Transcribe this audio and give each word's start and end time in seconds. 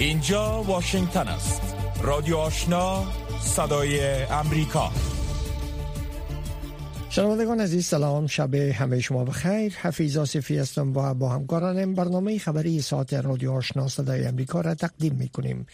اینجا 0.00 0.62
واشنگتن 0.62 1.28
است. 1.28 1.76
رادیو 2.02 2.36
آشنا 2.36 3.04
صدای 3.40 4.22
امریکا. 4.22 4.90
شنوندگان 7.10 7.60
عزیز 7.60 7.86
سلام. 7.86 8.26
شب 8.26 8.54
همه 8.54 9.00
شما 9.00 9.24
بخیر. 9.24 9.72
حفیظ 9.72 10.16
آصفی 10.16 10.58
هستم 10.58 10.96
و 10.96 11.14
با 11.14 11.28
همکارانم 11.28 11.94
برنامه 11.94 12.38
خبری 12.38 12.80
ساعت 12.80 13.14
رادیو 13.14 13.52
آشنا 13.52 13.88
صدای 13.88 14.24
امریکا 14.24 14.60
را 14.60 14.74
تقدیم 14.74 15.14
می 15.14 15.28
کنیم 15.28 15.66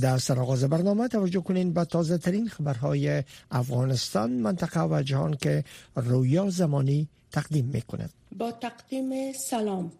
در 0.00 0.18
سرآغاز 0.18 0.64
برنامه 0.64 1.08
توجه 1.08 1.40
کنین 1.40 1.72
به 1.72 1.84
تازه 1.84 2.18
ترین 2.18 2.48
خبرهای 2.48 3.22
افغانستان 3.50 4.30
منطقه 4.30 4.80
و 4.80 5.02
جهان 5.02 5.36
که 5.36 5.64
رویا 5.96 6.50
زمانی 6.50 7.08
تقدیم 7.32 7.64
می 7.64 7.82
کند 7.82 8.10
با 8.38 8.52
تقدیم 8.52 9.32
سلام. 9.32 9.92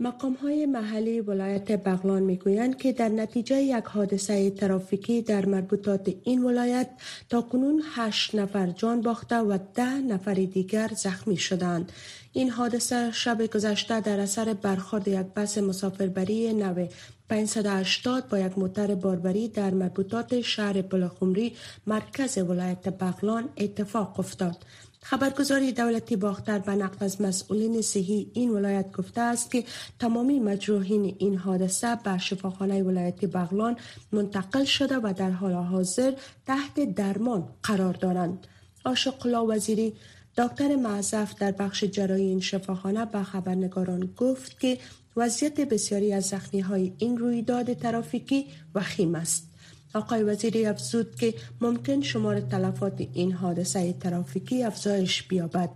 مقام 0.00 0.34
های 0.34 0.66
محلی 0.66 1.20
ولایت 1.20 1.72
بغلان 1.72 2.22
می 2.22 2.36
گویند 2.36 2.76
که 2.76 2.92
در 2.92 3.08
نتیجه 3.08 3.62
یک 3.62 3.84
حادثه 3.84 4.50
ترافیکی 4.50 5.22
در 5.22 5.46
مربوطات 5.46 6.14
این 6.24 6.44
ولایت 6.44 6.90
تا 7.28 7.42
کنون 7.42 7.82
هشت 7.94 8.34
نفر 8.34 8.66
جان 8.66 9.00
باخته 9.00 9.36
و 9.36 9.58
ده 9.74 9.94
نفر 9.98 10.34
دیگر 10.34 10.90
زخمی 10.96 11.36
شدند. 11.36 11.92
این 12.32 12.50
حادثه 12.50 13.10
شب 13.12 13.46
گذشته 13.46 14.00
در 14.00 14.20
اثر 14.20 14.54
برخورد 14.54 15.08
یک 15.08 15.26
بس 15.36 15.58
مسافربری 15.58 16.52
نو 16.52 16.86
580 17.28 18.28
با 18.28 18.38
یک 18.38 18.58
موتر 18.58 18.94
باربری 18.94 19.48
در 19.48 19.70
مربوطات 19.70 20.40
شهر 20.40 20.82
بلخمری 20.82 21.52
مرکز 21.86 22.38
ولایت 22.38 22.88
بغلان 22.88 23.48
اتفاق 23.56 24.20
افتاد. 24.20 24.56
خبرگزاری 25.06 25.72
دولتی 25.72 26.16
باختر 26.16 26.58
به 26.58 26.72
نقل 26.72 27.04
از 27.04 27.20
مسئولین 27.20 27.82
صحی 27.82 28.30
این 28.34 28.50
ولایت 28.50 28.92
گفته 28.92 29.20
است 29.20 29.50
که 29.50 29.64
تمامی 29.98 30.40
مجروحین 30.40 31.16
این 31.18 31.36
حادثه 31.36 31.98
به 32.04 32.18
شفاخانه 32.18 32.82
ولایت 32.82 33.24
بغلان 33.24 33.76
منتقل 34.12 34.64
شده 34.64 34.96
و 34.96 35.12
در 35.16 35.30
حال 35.30 35.52
حاضر 35.52 36.12
تحت 36.46 36.94
درمان 36.94 37.48
قرار 37.62 37.94
دارند. 37.94 38.46
آشقلا 38.84 39.46
وزیری 39.46 39.94
دکتر 40.38 40.76
معذف 40.76 41.34
در 41.34 41.52
بخش 41.52 41.84
جرایی 41.84 42.26
این 42.26 42.40
شفاخانه 42.40 43.04
به 43.04 43.22
خبرنگاران 43.22 44.14
گفت 44.16 44.60
که 44.60 44.78
وضعیت 45.16 45.60
بسیاری 45.60 46.12
از 46.12 46.24
زخمی 46.24 46.60
های 46.60 46.92
این 46.98 47.18
رویداد 47.18 47.72
ترافیکی 47.72 48.46
وخیم 48.74 49.14
است. 49.14 49.53
آقای 49.94 50.22
وزیری 50.22 50.66
افزود 50.66 51.16
که 51.16 51.34
ممکن 51.60 52.00
شمار 52.00 52.40
تلفات 52.40 53.06
این 53.12 53.32
حادثه 53.32 53.92
ترافیکی 53.92 54.62
افزایش 54.62 55.22
بیابد. 55.22 55.70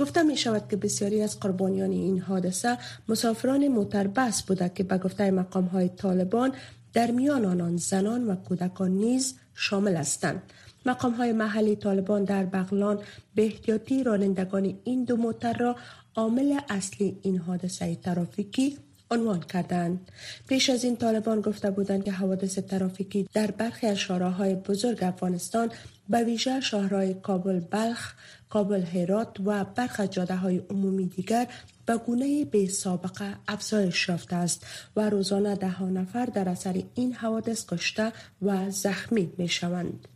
گفته 0.00 0.22
می 0.22 0.36
شود 0.36 0.68
که 0.70 0.76
بسیاری 0.76 1.22
از 1.22 1.40
قربانیان 1.40 1.90
این 1.90 2.20
حادثه 2.20 2.78
مسافران 3.08 3.68
موتربس 3.68 4.42
بوده 4.42 4.68
که 4.68 4.82
به 4.82 4.98
گفته 4.98 5.30
مقام 5.30 5.64
های 5.64 5.88
طالبان 5.88 6.52
در 6.92 7.10
میان 7.10 7.44
آنان 7.44 7.76
زنان 7.76 8.26
و 8.26 8.34
کودکان 8.34 8.90
نیز 8.90 9.34
شامل 9.54 9.96
هستند. 9.96 10.42
مقام 10.86 11.12
های 11.12 11.32
محلی 11.32 11.76
طالبان 11.76 12.24
در 12.24 12.44
بغلان 12.44 12.98
به 13.34 13.44
احتیاطی 13.44 14.04
رانندگان 14.04 14.78
این 14.84 15.04
دو 15.04 15.16
موتر 15.16 15.52
را 15.52 15.76
عامل 16.14 16.58
اصلی 16.68 17.18
این 17.22 17.38
حادثه 17.38 17.94
ترافیکی 17.94 18.78
عنوان 19.10 19.40
کردند. 19.40 20.10
پیش 20.48 20.70
از 20.70 20.84
این 20.84 20.96
طالبان 20.96 21.40
گفته 21.40 21.70
بودند 21.70 22.04
که 22.04 22.12
حوادث 22.12 22.58
ترافیکی 22.58 23.28
در 23.34 23.50
برخی 23.50 23.86
از 23.86 23.98
شهرهای 23.98 24.54
بزرگ 24.54 25.04
افغانستان 25.04 25.70
به 26.08 26.24
ویژه 26.24 26.60
شهرهای 26.60 27.14
کابل 27.14 27.60
بلخ، 27.60 28.14
کابل 28.48 28.82
هرات 28.82 29.40
و 29.44 29.64
برخی 29.64 30.08
جاده 30.08 30.36
های 30.36 30.62
عمومی 30.70 31.06
دیگر 31.06 31.46
به 31.86 31.96
گونه 31.96 32.44
به 32.44 32.68
سابقه 32.68 33.34
افزایش 33.48 34.08
یافته 34.08 34.36
است 34.36 34.66
و 34.96 35.10
روزانه 35.10 35.54
ده 35.54 35.82
نفر 35.82 36.24
در 36.24 36.48
اثر 36.48 36.82
این 36.94 37.12
حوادث 37.12 37.66
کشته 37.66 38.12
و 38.42 38.70
زخمی 38.70 39.32
می 39.38 39.48
شوند. 39.48 40.08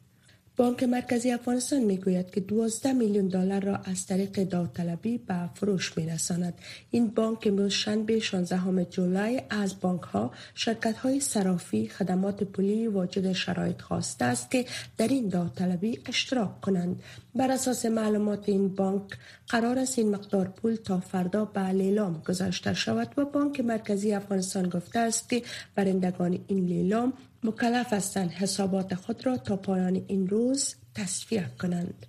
بانک 0.56 0.82
مرکزی 0.82 1.30
افغانستان 1.30 1.80
می‌گوید 1.80 2.30
که 2.30 2.40
12 2.40 2.92
میلیون 2.92 3.28
دلار 3.28 3.64
را 3.64 3.76
از 3.76 4.06
طریق 4.06 4.44
داوطلبی 4.44 5.18
به 5.18 5.50
فروش 5.54 5.96
میرساند. 5.96 6.54
این 6.90 7.08
بانک 7.08 7.38
امروز 7.46 7.72
شنبه 7.72 8.18
16 8.18 8.84
جولای 8.84 9.42
از 9.50 9.80
بانک 9.80 10.02
ها 10.02 10.30
شرکت 10.54 10.96
های 10.96 11.20
صرافی 11.20 11.88
خدمات 11.88 12.44
پولی 12.44 12.86
واجد 12.86 13.32
شرایط 13.32 13.80
خواسته 13.80 14.24
است 14.24 14.50
که 14.50 14.64
در 14.98 15.08
این 15.08 15.28
داوطلبی 15.28 16.00
اشتراک 16.06 16.60
کنند. 16.60 17.02
بر 17.34 17.50
اساس 17.50 17.86
معلومات 17.86 18.48
این 18.48 18.68
بانک 18.68 19.02
قرار 19.48 19.78
است 19.78 19.98
این 19.98 20.10
مقدار 20.10 20.48
پول 20.48 20.74
تا 20.74 21.00
فردا 21.00 21.44
به 21.44 21.68
لیلام 21.68 22.22
گذاشته 22.28 22.74
شود 22.74 23.08
و 23.16 23.24
بانک 23.24 23.60
مرکزی 23.60 24.12
افغانستان 24.12 24.68
گفته 24.68 24.98
است 24.98 25.28
که 25.28 25.42
برندگان 25.74 26.38
این 26.46 26.64
لیلام 26.64 27.12
مکلف 27.44 27.92
هستند 27.92 28.30
حسابات 28.30 28.94
خود 28.94 29.26
را 29.26 29.36
تا 29.36 29.56
پایان 29.56 30.04
این 30.08 30.28
روز 30.28 30.74
تصفیه 30.94 31.50
کنند. 31.60 32.06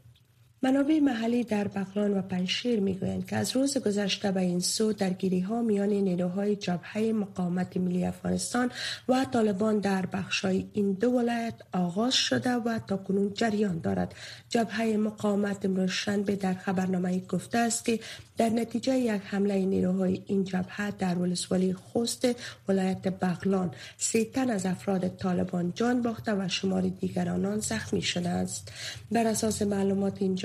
منابع 0.63 0.99
محلی 0.99 1.44
در 1.44 1.67
بغلان 1.67 2.17
و 2.17 2.22
پنشیر 2.22 2.79
می‌گویند 2.79 3.27
که 3.27 3.35
از 3.35 3.55
روز 3.55 3.77
گذشته 3.77 4.31
به 4.31 4.39
این 4.39 4.59
سو 4.59 4.94
درگیری 4.94 5.39
ها 5.39 5.61
میان 5.61 5.89
نیروهای 5.89 6.55
جبهه 6.55 6.97
مقاومت 6.97 7.77
ملی 7.77 8.05
افغانستان 8.05 8.72
و 9.09 9.25
طالبان 9.31 9.79
در 9.79 10.05
بخشای 10.05 10.66
این 10.73 10.94
دو 10.94 11.11
ولایت 11.11 11.53
آغاز 11.73 12.13
شده 12.13 12.51
و 12.51 12.79
تا 12.88 12.97
کنون 12.97 13.33
جریان 13.33 13.79
دارد. 13.79 14.16
جبهه 14.49 14.97
مقاومت 14.97 15.66
امروز 15.66 15.91
شنبه 15.91 16.35
در 16.35 16.53
خبرنامه 16.53 17.19
گفته 17.19 17.57
است 17.57 17.85
که 17.85 17.99
در 18.38 18.49
نتیجه 18.49 18.97
یک 18.97 19.22
حمله 19.25 19.66
نیروهای 19.66 20.23
این 20.28 20.43
جبهه 20.43 20.91
در 20.91 21.17
ولسوالی 21.17 21.73
خوست 21.73 22.28
ولایت 22.67 23.07
بغلان 23.07 23.72
سه 23.97 24.25
تن 24.25 24.49
از 24.49 24.66
افراد 24.66 25.07
طالبان 25.07 25.72
جان 25.75 26.01
باخته 26.01 26.33
و 26.33 26.47
شمار 26.47 26.81
دیگر 26.81 27.29
آنان 27.29 27.59
زخمی 27.59 28.01
شده 28.01 28.29
است. 28.29 28.72
بر 29.11 29.28
اساس 29.28 29.61
معلومات 29.61 30.22
این 30.22 30.35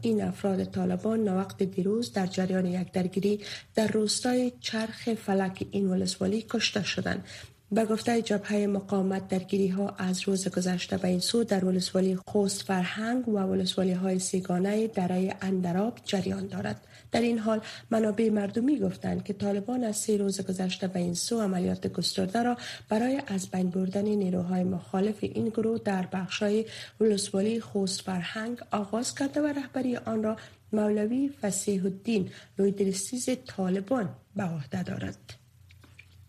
این 0.00 0.22
افراد 0.22 0.64
طالبان 0.64 1.20
نوقت 1.20 1.62
دیروز 1.62 2.12
در 2.12 2.26
جریان 2.26 2.66
یک 2.66 2.92
درگیری 2.92 3.40
در 3.74 3.86
روستای 3.86 4.52
چرخ 4.60 5.14
فلک 5.14 5.66
این 5.70 5.90
ولسوالی 5.90 6.42
کشته 6.50 6.82
شدند 6.82 7.24
به 7.72 7.84
گفته 7.84 8.22
جبهه 8.22 8.66
مقاومت 8.66 9.28
درگیری 9.28 9.68
ها 9.68 9.94
از 9.98 10.28
روز 10.28 10.48
گذشته 10.48 10.96
به 10.96 11.08
این 11.08 11.20
سو 11.20 11.44
در 11.44 11.64
ولسوالی 11.64 12.16
خوست 12.26 12.62
فرهنگ 12.62 13.28
و 13.28 13.32
ولسوالی 13.38 13.92
های 13.92 14.18
سیگانه 14.18 14.86
درای 14.86 15.34
اندراب 15.42 15.98
جریان 16.04 16.46
دارد. 16.46 16.80
در 17.12 17.20
این 17.20 17.38
حال 17.38 17.60
منابع 17.90 18.30
مردمی 18.30 18.78
گفتند 18.78 19.24
که 19.24 19.32
طالبان 19.32 19.84
از 19.84 19.96
سه 19.96 20.16
روز 20.16 20.40
گذشته 20.40 20.88
به 20.88 20.98
این 20.98 21.14
سو 21.14 21.40
عملیات 21.40 21.86
گسترده 21.86 22.42
را 22.42 22.56
برای 22.88 23.22
از 23.26 23.50
بین 23.50 23.70
بردن 23.70 24.04
نیروهای 24.04 24.64
مخالف 24.64 25.18
این 25.20 25.48
گروه 25.48 25.78
در 25.84 26.06
بخشای 26.12 26.66
ولسوالی 27.00 27.60
خوست 27.60 28.00
فرهنگ 28.00 28.58
آغاز 28.70 29.14
کرده 29.14 29.40
و 29.40 29.46
رهبری 29.46 29.96
آن 29.96 30.22
را 30.22 30.36
مولوی 30.72 31.30
فسیح 31.42 31.84
الدین 31.84 32.30
لویدرسیز 32.58 33.28
طالبان 33.46 34.08
به 34.36 34.42
عهده 34.42 34.82
دارد. 34.82 35.34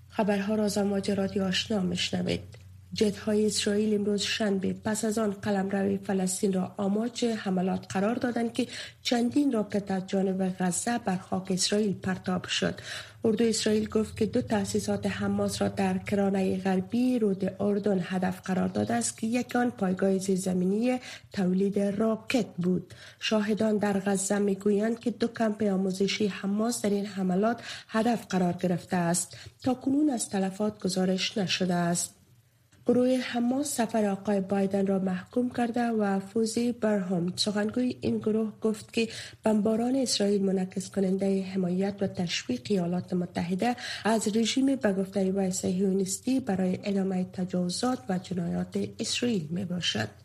خبرها 0.10 0.56
را 0.56 0.64
از 0.64 0.78
ماجراتی 0.78 1.40
آشنا 1.40 1.80
مشنوید. 2.94 3.16
های 3.16 3.46
اسرائیل 3.46 3.94
امروز 3.94 4.22
شنبه 4.22 4.74
پس 4.74 5.06
از 5.06 5.18
آن 5.18 5.32
قلمرو 5.32 5.98
فلسطین 5.98 6.54
را 6.54 6.76
آماج 6.78 7.26
حملات 7.26 7.86
قرار 7.94 8.16
دادند 8.16 8.54
که 8.54 8.68
چندین 9.02 9.52
راکت 9.52 9.92
از 9.92 10.08
جانب 10.08 10.56
غزه 10.60 10.98
بر 10.98 11.18
خاک 11.18 11.52
اسرائیل 11.52 11.94
پرتاب 11.94 12.48
شد 12.48 12.82
اردو 13.26 13.46
اسرائیل 13.46 13.90
گفت 13.90 14.18
که 14.18 14.26
دو 14.26 14.42
تأسیسات 14.42 15.08
حماس 15.08 15.62
را 15.62 15.68
در 15.68 15.98
کرانه 15.98 16.58
غربی 16.58 17.20
رود 17.20 17.56
اردن 17.60 18.00
هدف 18.04 18.42
قرار 18.42 18.68
داده 18.68 18.94
است 18.94 19.18
که 19.18 19.28
یک 19.28 19.56
آن 19.56 19.70
پایگاه 19.70 20.18
زیرزمینی 20.18 21.00
تولید 21.34 21.80
راکت 21.80 22.46
بود 22.58 22.94
شاهدان 23.20 23.78
در 23.78 24.00
غزه 24.00 24.40
می‌گویند 24.40 25.00
که 25.00 25.12
دو 25.12 25.28
کمپ 25.28 25.64
آموزشی 25.64 26.28
حماس 26.28 26.82
در 26.82 26.90
این 26.90 27.06
حملات 27.06 27.62
هدف 27.88 28.26
قرار 28.30 28.54
گرفته 28.54 28.98
است 28.98 29.38
تا 29.64 29.74
کنون 29.74 30.10
از 30.10 30.30
تلفات 30.30 30.84
گزارش 30.84 31.38
نشده 31.38 31.74
است 31.74 32.23
گروه 32.86 33.18
حماس 33.18 33.76
سفر 33.76 34.06
آقای 34.06 34.42
بایدن 34.42 34.88
را 34.88 35.00
محکوم 35.00 35.50
کرده 35.50 35.88
و 35.88 36.20
فوزی 36.20 36.72
برهم 36.72 37.34
سخنگوی 37.36 37.98
این 38.02 38.18
گروه 38.18 38.54
گفت 38.62 38.94
که 38.94 39.08
بمباران 39.44 39.96
اسرائیل 39.96 40.44
منعکس 40.44 40.90
کننده 40.90 41.44
حمایت 41.44 41.96
و 42.02 42.08
تشویق 42.08 42.62
ایالات 42.70 43.14
متحده 43.14 43.76
از 44.06 44.38
رژیم 44.38 44.76
به 44.76 44.94
گفته 44.94 45.32
و 45.32 45.52
صهیونیستی 45.52 46.40
برای 46.40 46.80
ادامه 46.84 47.24
تجاوزات 47.34 48.00
و 48.10 48.18
جنایات 48.18 48.90
اسرائیل 49.00 49.48
می 49.50 49.66
باشد. 49.66 50.23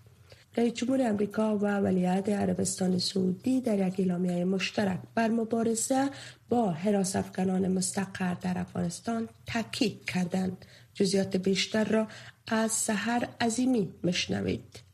رئیس 0.56 0.72
جمهور 0.72 1.02
امریکا 1.02 1.58
و 1.58 1.66
ولیعهد 1.66 2.30
عربستان 2.30 2.98
سعودی 2.98 3.60
در 3.60 3.88
یک 3.88 4.00
اعلامیه 4.00 4.44
مشترک 4.44 4.98
بر 5.14 5.28
مبارزه 5.28 6.10
با 6.48 6.70
حراس 6.70 7.16
افغانان 7.16 7.68
مستقر 7.68 8.34
در 8.34 8.58
افغانستان 8.58 9.28
تاکید 9.46 10.04
کردند. 10.04 10.64
جزیات 10.94 11.36
بیشتر 11.36 11.84
را 11.84 12.08
از 12.46 12.72
سحر 12.72 13.28
عظیمی 13.40 13.94
مشنوید 14.04 14.88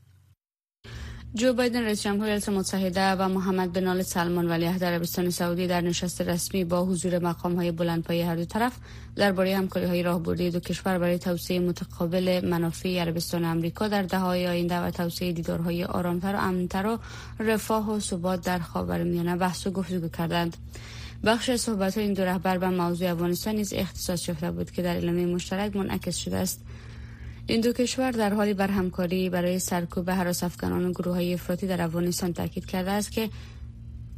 جو 1.37 1.53
بایدن 1.53 1.83
رئیس 1.83 2.03
جمهور 2.03 2.25
ایالات 2.25 2.49
متحده 2.49 3.11
و 3.13 3.29
محمد 3.29 3.73
بن 3.73 3.87
آل 3.87 4.03
سلمان 4.03 4.49
ولیعهد 4.49 4.85
عربستان 4.85 5.31
سعودی 5.31 5.67
در 5.67 5.81
نشست 5.81 6.21
رسمی 6.21 6.65
با 6.65 6.85
حضور 6.85 7.19
مقام 7.19 7.55
های 7.55 7.73
بلندپایه 7.73 8.27
هر 8.27 8.37
دو 8.37 8.45
طرف 8.45 8.73
درباره 9.17 9.57
همکاری 9.57 9.87
های 9.87 10.03
راهبردی 10.03 10.51
دو 10.51 10.61
کشور 10.61 10.99
برای 10.99 11.19
توسعه 11.19 11.59
متقابل 11.59 12.41
منافع 12.45 13.01
عربستان 13.01 13.45
و 13.45 13.49
آمریکا 13.49 13.89
در 13.89 14.03
دههای 14.03 14.47
آینده 14.47 14.79
و 14.79 14.91
توسعه 14.91 15.33
دیدارهای 15.33 15.85
آرامتر 15.85 16.35
و 16.35 16.39
امنتر 16.39 16.87
و 16.87 16.99
رفاه 17.39 17.93
و 17.93 18.01
ثبات 18.01 18.41
در 18.45 18.59
خاورمیانه 18.59 19.37
بحث 19.37 19.67
و 19.67 19.71
گفتگو 19.71 20.09
کردند. 20.09 20.57
بخش 21.25 21.51
صحبت 21.51 21.99
این 21.99 22.13
دو 22.13 22.25
رهبر 22.25 22.59
به 22.59 22.69
موضوع 22.69 23.11
افغانستان 23.11 23.55
نیز 23.55 23.73
اختصاص 23.73 24.29
یافته 24.29 24.51
بود 24.51 24.71
که 24.71 24.83
در 24.83 24.95
اعلامیه 24.95 25.27
مشترک 25.27 25.77
منعکس 25.77 26.17
شده 26.17 26.37
است. 26.37 26.61
این 27.47 27.61
دو 27.61 27.73
کشور 27.73 28.11
در 28.11 28.35
حالی 28.35 28.55
بر 28.55 28.71
همکاری 28.71 29.31
برای 29.31 29.59
سرکوب 29.59 30.11
حراس 30.11 30.43
افغانان 30.43 30.85
و 30.85 30.93
گروه 30.93 31.15
های 31.15 31.35
افراطی 31.35 31.67
در 31.67 31.83
افغانستان 31.83 32.33
تاکید 32.33 32.67
کرده 32.67 32.91
است 32.91 33.13
که 33.13 33.31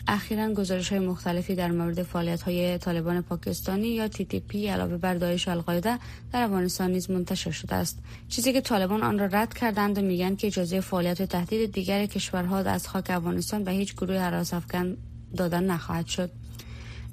اخیرا 0.08 0.52
گزارش 0.52 0.88
های 0.88 0.98
مختلفی 0.98 1.54
در 1.54 1.70
مورد 1.70 2.02
فعالیت 2.02 2.42
های 2.42 2.78
طالبان 2.78 3.22
پاکستانی 3.22 3.88
یا 3.88 4.08
پی 4.48 4.68
علاوه 4.68 4.96
بر 4.96 5.14
داعش 5.14 5.48
القاعده 5.48 5.98
در 6.32 6.42
افغانستان 6.42 6.90
نیز 6.90 7.10
منتشر 7.10 7.50
شده 7.50 7.74
است. 7.74 7.98
چیزی 8.28 8.52
که 8.52 8.60
طالبان 8.60 9.02
آن 9.02 9.18
را 9.18 9.26
رد 9.26 9.54
کردند 9.54 9.98
و 9.98 10.02
میگن 10.02 10.36
که 10.36 10.46
اجازه 10.46 10.80
فعالیت 10.80 11.22
تهدید 11.22 11.72
دیگر 11.72 12.06
کشورها 12.06 12.58
از 12.58 12.88
خاک 12.88 13.10
افغانستان 13.10 13.64
به 13.64 13.70
هیچ 13.70 13.94
گروه 13.94 14.16
حراس 14.16 14.54
افغان 14.54 14.96
دادن 15.36 15.64
نخواهد 15.64 16.06
شد. 16.06 16.30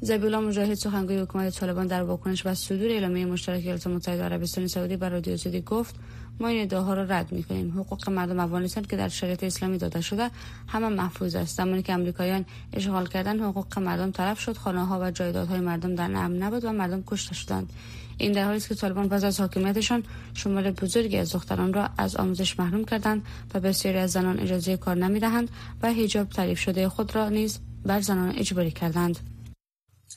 زبیلا 0.03 0.41
مجاهد 0.41 0.73
سخنگوی 0.73 1.17
حکومت 1.19 1.59
طالبان 1.59 1.87
در 1.87 2.03
واکنش 2.03 2.45
و 2.45 2.53
صدور 2.55 2.89
اعلامیه 2.89 3.25
مشترک 3.25 3.63
ایالات 3.63 3.87
متحده 3.87 4.23
عربستان 4.23 4.67
سعودی 4.67 4.97
بر 4.97 5.09
رادیو 5.09 5.37
سعودی 5.37 5.61
گفت 5.61 5.95
ما 6.39 6.47
این 6.47 6.61
ادعاها 6.61 6.93
را 6.93 7.03
رد 7.03 7.31
می‌کنیم. 7.31 7.71
حقوق 7.71 8.09
مردم 8.09 8.39
افغانستان 8.39 8.83
که 8.83 8.97
در 8.97 9.07
شریعت 9.07 9.43
اسلامی 9.43 9.77
داده 9.77 10.01
شده 10.01 10.29
همه 10.67 10.89
محفوظ 10.89 11.35
است. 11.35 11.57
زمانی 11.57 11.83
که 11.83 11.93
امریکایان 11.93 12.45
اشغال 12.73 13.07
کردن 13.07 13.39
حقوق 13.39 13.79
مردم 13.79 14.11
طرف 14.11 14.39
شد 14.39 14.57
خانه 14.57 14.85
ها 14.85 14.99
و 15.01 15.11
جایدادهای 15.11 15.59
مردم 15.59 15.95
در 15.95 16.03
امن 16.03 16.37
نبود 16.37 16.65
و 16.65 16.71
مردم 16.71 17.03
کشته 17.07 17.35
شدند. 17.35 17.73
این 18.17 18.31
در 18.31 18.45
حالی 18.45 18.57
است 18.57 18.69
که 18.69 18.75
طالبان 18.75 19.09
پس 19.09 19.23
از 19.23 19.39
حاکمیتشان 19.39 20.03
شمال 20.33 20.71
بزرگی 20.71 21.17
از 21.17 21.31
دختران 21.33 21.73
را 21.73 21.89
از 21.97 22.15
آموزش 22.15 22.59
محروم 22.59 22.85
کردند 22.85 23.25
و 23.53 23.59
بسیاری 23.59 23.97
از 23.97 24.11
زنان 24.11 24.39
اجازه 24.39 24.77
کار 24.77 24.95
نمی‌دهند 24.95 25.49
و 25.83 25.93
حجاب 25.93 26.29
تعریف 26.29 26.59
شده 26.59 26.89
خود 26.89 27.15
را 27.15 27.29
نیز 27.29 27.59
بر 27.85 28.01
زنان 28.01 28.33
اجباری 28.37 28.71
کردند. 28.71 29.19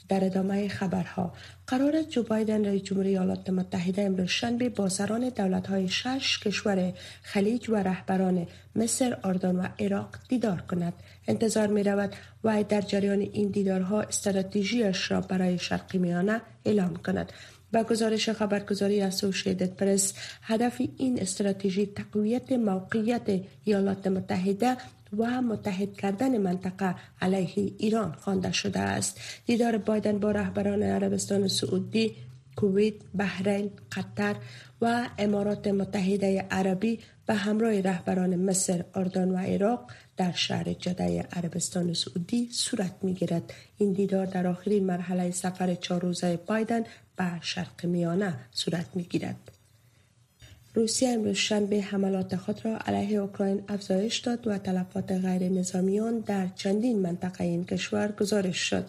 در 0.08 0.24
ادامه 0.24 0.68
خبرها 0.68 1.32
قرار 1.66 2.02
جو 2.02 2.22
بایدن 2.22 2.64
رئیس 2.64 2.82
جمهوری 2.82 3.08
ایالات 3.08 3.50
متحده 3.50 4.02
امروز 4.02 4.28
شنبه 4.28 4.68
با 4.68 4.88
سران 4.88 5.32
های 5.68 5.88
شش 5.88 6.38
کشور 6.38 6.92
خلیج 7.22 7.70
و 7.70 7.76
رهبران 7.76 8.46
مصر، 8.76 9.18
اردن 9.24 9.56
و 9.56 9.68
عراق 9.78 10.08
دیدار 10.28 10.60
کند. 10.60 10.92
انتظار 11.28 11.66
می 11.66 11.82
رود 11.82 12.14
و 12.44 12.62
در 12.62 12.80
جریان 12.80 13.20
این 13.20 13.48
دیدارها 13.48 14.00
استراتژیش 14.00 15.10
را 15.10 15.20
برای 15.20 15.58
شرق 15.58 15.96
میانه 15.96 16.40
اعلام 16.64 16.96
کند. 16.96 17.32
با 17.72 17.82
گزارش 17.82 18.28
خبرگزاری 18.30 19.00
اسوسییتد 19.00 19.76
پرس 19.76 20.14
هدف 20.42 20.82
این 20.96 21.20
استراتژی 21.20 21.86
تقویت 21.86 22.52
موقعیت 22.52 23.40
ایالات 23.64 24.06
متحده 24.06 24.76
و 25.18 25.42
متحد 25.42 25.92
کردن 25.92 26.38
منطقه 26.38 26.94
علیه 27.20 27.72
ایران 27.78 28.12
خوانده 28.12 28.52
شده 28.52 28.80
است 28.80 29.20
دیدار 29.46 29.78
بایدن 29.78 30.18
با 30.18 30.30
رهبران 30.30 30.82
عربستان 30.82 31.48
سعودی 31.48 32.16
کویت، 32.56 32.94
بحرین، 33.14 33.70
قطر 33.92 34.36
و 34.80 35.08
امارات 35.18 35.66
متحده 35.66 36.46
عربی 36.50 36.98
به 37.26 37.34
همراه 37.34 37.80
رهبران 37.80 38.36
مصر، 38.36 38.84
اردن 38.94 39.28
و 39.28 39.36
عراق 39.36 39.90
در 40.16 40.32
شهر 40.32 40.72
جده 40.72 41.22
عربستان 41.32 41.94
سعودی 41.94 42.48
صورت 42.52 42.94
می 43.02 43.14
گیرد. 43.14 43.52
این 43.78 43.92
دیدار 43.92 44.26
در 44.26 44.46
آخرین 44.46 44.86
مرحله 44.86 45.30
سفر 45.30 45.74
چهار 45.74 46.02
روزه 46.02 46.36
بایدن 46.36 46.84
به 47.16 47.32
شرق 47.40 47.86
میانه 47.86 48.34
صورت 48.52 48.86
می 48.94 49.02
گیرد. 49.02 49.55
روسیه 50.76 51.08
امروز 51.08 51.36
شنبه 51.36 51.80
حملات 51.80 52.36
خود 52.36 52.64
را 52.64 52.78
علیه 52.78 53.18
اوکراین 53.18 53.62
افزایش 53.68 54.18
داد 54.18 54.46
و 54.46 54.58
تلفات 54.58 55.12
غیر 55.12 55.48
نظامیان 55.48 56.18
در 56.18 56.46
چندین 56.54 56.98
منطقه 56.98 57.44
این 57.44 57.64
کشور 57.64 58.12
گزارش 58.12 58.56
شد. 58.58 58.84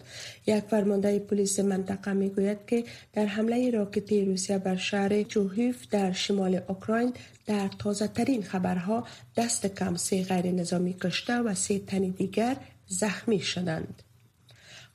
یک 0.46 0.64
فرمانده 0.64 1.18
پلیس 1.18 1.60
منطقه 1.60 2.12
می 2.12 2.28
گوید 2.28 2.58
که 2.66 2.84
در 3.12 3.26
حمله 3.26 3.70
راکتی 3.70 4.24
روسیه 4.24 4.58
بر 4.58 4.76
شهر 4.76 5.22
چوهیف 5.22 5.88
در 5.90 6.12
شمال 6.12 6.60
اوکراین 6.68 7.12
در 7.46 7.68
تازه 7.78 8.06
ترین 8.06 8.42
خبرها 8.42 9.06
دست 9.36 9.66
کم 9.66 9.96
سه 9.96 10.22
غیر 10.22 10.46
نظامی 10.46 10.94
کشته 10.94 11.38
و 11.38 11.54
سه 11.54 11.78
تن 11.78 12.08
دیگر 12.08 12.56
زخمی 12.86 13.40
شدند. 13.40 14.02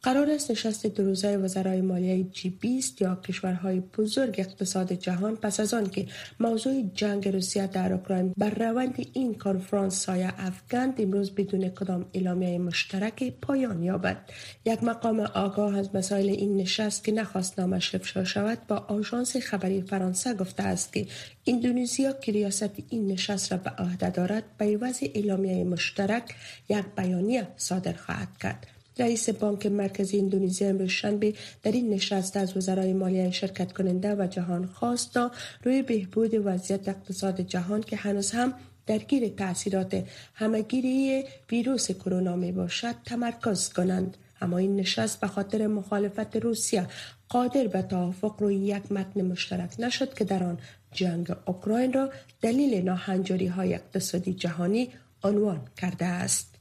قرار 0.04 0.32
است 0.32 0.52
نشست 0.52 0.86
دو 0.86 1.04
روزه 1.04 1.38
وزرای 1.38 1.82
مالیه 1.82 2.24
جی 2.24 2.50
20 2.50 3.02
یا 3.02 3.16
کشورهای 3.16 3.80
بزرگ 3.80 4.36
اقتصاد 4.38 4.94
جهان 4.94 5.36
پس 5.36 5.60
از 5.60 5.74
آن 5.74 5.90
که 5.90 6.08
موضوع 6.40 6.90
جنگ 6.94 7.28
روسیه 7.28 7.68
در 7.68 7.94
اوکراین 7.94 8.34
بر 8.38 8.50
روند 8.50 9.08
این 9.14 9.34
کنفرانس 9.34 10.06
سایه 10.06 10.34
افکند 10.38 11.02
امروز 11.02 11.32
بدون 11.32 11.70
کدام 11.70 12.06
اعلامیه 12.14 12.60
مشترک 12.60 13.34
پایان 13.42 13.84
یابد. 13.84 14.18
یک 14.66 14.84
مقام 14.84 15.20
آگاه 15.20 15.78
از 15.78 15.96
مسائل 15.96 16.30
این 16.30 16.58
نشست 16.58 17.04
که 17.04 17.12
نخواست 17.12 17.60
نامش 17.60 17.96
افشا 17.96 18.24
شود 18.24 18.58
با 18.68 18.76
آژانس 18.76 19.38
خبری 19.38 19.82
فرانسه 19.82 20.34
گفته 20.34 20.64
است 20.64 20.94
که 20.94 21.08
اندونزیا 21.48 22.14
که 22.14 22.32
ریاست 22.32 22.72
این 22.90 23.12
نشست 23.12 23.52
را 23.52 23.58
به 23.58 23.70
عهده 23.70 24.10
دارد 24.10 24.44
به 24.58 24.78
وضع 24.78 25.08
اعلامیه 25.16 25.64
مشترک 25.64 26.36
یک 26.70 26.86
بیانیه 26.98 27.48
صادر 27.58 27.94
خواهد 27.94 28.38
کرد. 28.42 28.73
رئیس 28.98 29.30
بانک 29.30 29.66
مرکزی 29.66 30.20
اندونزی 30.20 30.66
امروز 30.66 30.90
شنبه 30.90 31.34
در 31.64 31.72
این 31.72 31.90
نشست 31.90 32.38
از 32.38 32.58
وزرای 32.58 32.94
مالیه 32.94 33.32
شرکت 33.32 33.74
کننده 33.74 34.16
و 34.16 34.28
جهان 34.28 34.66
خواست 34.66 35.14
تا 35.14 35.32
روی 35.64 35.82
بهبود 35.82 36.32
وضعیت 36.34 36.90
اقتصاد 36.90 37.42
جهان 37.42 37.82
که 37.82 37.96
هنوز 37.96 38.32
هم 38.32 38.54
درگیر 38.88 39.30
تاثیرات 39.30 40.04
همگیری 40.34 41.24
ویروس 41.52 41.92
کرونا 41.92 42.36
می 42.36 42.52
باشد 42.52 42.96
تمرکز 43.06 43.70
کنند. 43.70 44.18
اما 44.42 44.58
این 44.58 44.76
نشست 44.76 45.22
به 45.22 45.28
خاطر 45.28 45.68
مخالفت 45.68 46.36
روسیه 46.36 46.88
قادر 47.30 47.68
به 47.68 47.82
توافق 47.82 48.36
روی 48.40 48.56
یک 48.56 48.92
متن 48.92 49.22
مشترک 49.22 49.76
نشد 49.80 50.14
که 50.14 50.24
در 50.24 50.44
آن 50.44 50.58
جنگ 50.92 51.36
اوکراین 51.46 51.94
را 51.94 52.10
دلیل 52.42 52.84
ناهنجاری 52.84 53.48
های 53.48 53.74
اقتصادی 53.74 54.34
جهانی 54.34 54.90
عنوان 55.24 55.62
کرده 55.78 56.06
است. 56.06 56.53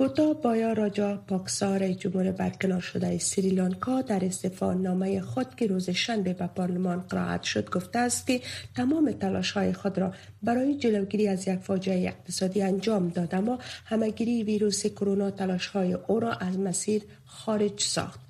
گوتا 0.00 0.32
بایا 0.32 0.72
راجا 0.72 1.16
پاکسار 1.16 1.92
جمهور 1.92 2.32
برکنار 2.32 2.80
شده 2.80 3.18
سریلانکا 3.18 4.02
در 4.02 4.24
استفا 4.24 4.74
نامه 4.74 5.20
خود 5.20 5.54
که 5.54 5.66
روز 5.66 5.90
شنبه 5.90 6.32
به 6.32 6.46
پارلمان 6.46 7.00
قرائت 7.00 7.42
شد 7.42 7.70
گفته 7.70 7.98
است 7.98 8.26
که 8.26 8.40
تمام 8.76 9.12
تلاش 9.12 9.52
های 9.52 9.72
خود 9.72 9.98
را 9.98 10.12
برای 10.42 10.74
جلوگیری 10.74 11.28
از 11.28 11.48
یک 11.48 11.58
فاجعه 11.58 12.08
اقتصادی 12.08 12.62
انجام 12.62 13.08
داد 13.08 13.34
اما 13.34 13.58
همگیری 13.84 14.42
ویروس 14.42 14.86
کرونا 14.86 15.30
تلاش 15.30 15.66
های 15.66 15.92
او 15.92 16.20
را 16.20 16.32
از 16.32 16.58
مسیر 16.58 17.02
خارج 17.24 17.80
ساخت. 17.80 18.20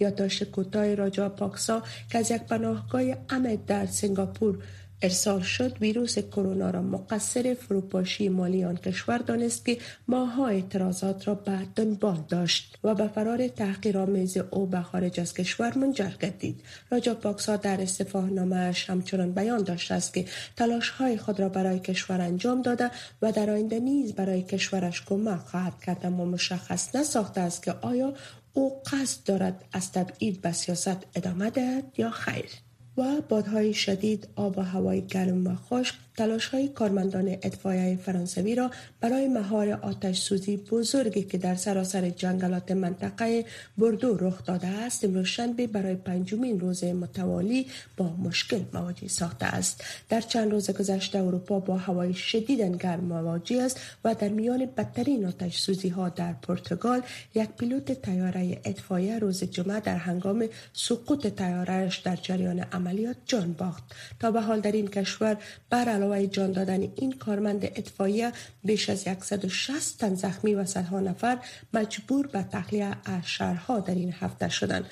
یادداشت 0.00 0.44
کوتاه 0.44 0.94
راجا 0.94 1.28
پاکسا 1.28 1.82
که 2.10 2.18
از 2.18 2.30
یک 2.30 2.42
پناهگاه 2.42 3.02
امد 3.30 3.64
در 3.66 3.86
سنگاپور 3.86 4.58
ارسال 5.02 5.40
شد 5.40 5.76
ویروس 5.80 6.18
کرونا 6.18 6.70
را 6.70 6.82
مقصر 6.82 7.56
فروپاشی 7.60 8.28
مالی 8.28 8.64
آن 8.64 8.76
کشور 8.76 9.18
دانست 9.18 9.64
که 9.64 9.78
ماها 10.08 10.46
اعتراضات 10.46 11.28
را 11.28 11.34
به 11.34 11.58
دنبال 11.76 12.24
داشت 12.28 12.78
و 12.84 12.94
به 12.94 13.08
فرار 13.08 13.48
تحقیرآمیز 13.48 14.36
او 14.36 14.66
به 14.66 14.80
خارج 14.80 15.20
از 15.20 15.34
کشور 15.34 15.78
منجر 15.78 16.10
گردید. 16.20 16.62
راجا 16.90 17.14
پاکسا 17.14 17.56
در 17.56 17.86
نامش 18.14 18.90
همچنان 18.90 19.32
بیان 19.32 19.62
داشته 19.62 19.94
است 19.94 20.14
که 20.14 20.24
تلاش 20.56 20.90
های 20.90 21.16
خود 21.16 21.40
را 21.40 21.48
برای 21.48 21.78
کشور 21.78 22.20
انجام 22.20 22.62
داده 22.62 22.90
و 23.22 23.32
در 23.32 23.50
آینده 23.50 23.80
نیز 23.80 24.14
برای 24.14 24.42
کشورش 24.42 25.04
کمک 25.04 25.40
خواهد 25.40 25.80
کرد 25.86 26.06
اما 26.06 26.24
مشخص 26.24 26.94
نساخته 26.96 27.40
است 27.40 27.62
که 27.62 27.72
آیا 27.72 28.14
او 28.52 28.82
قصد 28.92 29.24
دارد 29.24 29.64
از 29.72 29.92
تبعید 29.92 30.40
به 30.40 30.52
سیاست 30.52 31.06
ادامه 31.14 31.50
دهد 31.50 31.84
یا 31.98 32.10
خیر. 32.10 32.69
و 33.00 33.20
بادهای 33.28 33.74
شدید 33.74 34.28
آب 34.36 34.58
و 34.58 34.60
هوای 34.60 35.02
گرم 35.06 35.46
و 35.46 35.54
خشک 35.54 35.94
تلاش 36.16 36.46
های 36.46 36.68
کارمندان 36.68 37.28
اطفایه 37.28 37.96
فرانسوی 37.96 38.54
را 38.54 38.70
برای 39.00 39.28
مهار 39.28 39.68
آتش 39.70 40.18
سوزی 40.18 40.56
بزرگی 40.56 41.22
که 41.22 41.38
در 41.38 41.54
سراسر 41.54 42.10
جنگلات 42.10 42.70
منطقه 42.70 43.44
بردو 43.78 44.16
رخ 44.16 44.44
داده 44.44 44.66
است 44.66 45.04
امروز 45.04 45.26
شنبه 45.26 45.66
برای 45.66 45.94
پنجمین 45.94 46.60
روز 46.60 46.84
متوالی 46.84 47.66
با 47.96 48.16
مشکل 48.16 48.60
مواجه 48.72 49.08
ساخته 49.08 49.46
است. 49.46 49.84
در 50.08 50.20
چند 50.20 50.50
روز 50.50 50.70
گذشته 50.70 51.18
اروپا 51.18 51.60
با 51.60 51.76
هوای 51.76 52.14
شدید 52.14 52.82
گرم 52.82 53.04
مواجه 53.04 53.62
است 53.62 53.80
و 54.04 54.14
در 54.14 54.28
میان 54.28 54.66
بدترین 54.76 55.26
آتش 55.26 55.58
سوزی 55.58 55.88
ها 55.88 56.08
در 56.08 56.32
پرتغال 56.32 57.02
یک 57.34 57.48
پیلوت 57.58 58.02
تیاره 58.02 58.60
اطفایه 58.64 59.18
روز 59.18 59.44
جمعه 59.44 59.80
در 59.80 59.96
هنگام 59.96 60.46
سقوط 60.72 61.26
تیارهش 61.26 61.98
در 61.98 62.16
جریان 62.16 62.66
عملیات 62.90 63.16
جان 63.26 63.52
باخت 63.52 63.84
تا 64.20 64.30
به 64.30 64.40
حال 64.40 64.60
در 64.60 64.72
این 64.72 64.88
کشور 64.88 65.36
بر 65.70 65.88
علاوه 65.88 66.26
جان 66.26 66.52
دادن 66.52 66.92
این 66.96 67.12
کارمند 67.12 67.64
اطفاییه 67.64 68.32
بیش 68.64 68.90
از 68.90 68.98
160 69.22 69.98
تن 69.98 70.14
زخمی 70.14 70.54
و 70.54 70.64
صدها 70.64 71.00
نفر 71.00 71.38
مجبور 71.74 72.26
به 72.26 72.42
تخلیه 72.42 72.96
از 73.04 73.22
شهرها 73.24 73.80
در 73.80 73.94
این 73.94 74.12
هفته 74.12 74.48
شدند 74.48 74.84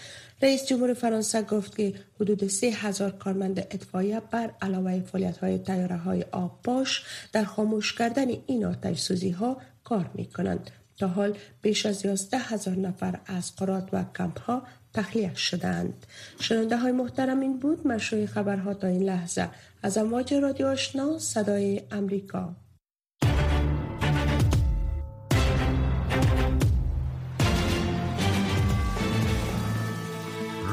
رئیس 0.43 0.67
جمهور 0.67 0.95
فرانسه 0.95 1.43
گفت 1.43 1.77
که 1.77 1.95
حدود 2.21 2.47
سه 2.47 2.67
هزار 2.67 3.11
کارمند 3.11 3.59
اطفاییه 3.59 4.21
بر 4.21 4.51
علاوه 4.63 5.01
فعالیت 5.01 5.39
های 5.39 5.59
تیاره 5.59 5.97
های 5.97 6.25
آبپاش 6.33 7.05
در 7.33 7.45
خاموش 7.45 7.93
کردن 7.93 8.29
این 8.47 8.65
آتش 8.65 8.99
سوزی 8.99 9.31
ها 9.31 9.57
کار 9.85 10.11
می 10.15 10.27
کنند. 10.27 10.71
تا 10.99 11.09
حال 11.09 11.37
بیش 11.63 11.87
از 11.87 12.05
11 12.05 12.39
هزار 12.39 12.77
نفر 12.77 13.21
از 13.27 13.57
قرات 13.57 13.89
و 13.93 14.05
کمپ 14.17 14.41
ها 14.41 14.63
تخلیه 14.99 15.35
شدند. 15.35 16.07
شنونده 16.41 16.77
های 16.77 16.93
محترم 16.93 17.41
این 17.41 17.59
بود 17.59 17.87
مشروع 17.87 18.27
خبرها 18.27 18.75
تا 18.75 18.87
این 18.87 19.03
لحظه 19.03 19.49
از 19.83 19.99
امواج 19.99 20.35
رادیو 20.35 20.67
آشنا 20.67 21.19
صدای 21.19 21.83
امریکا. 21.91 22.57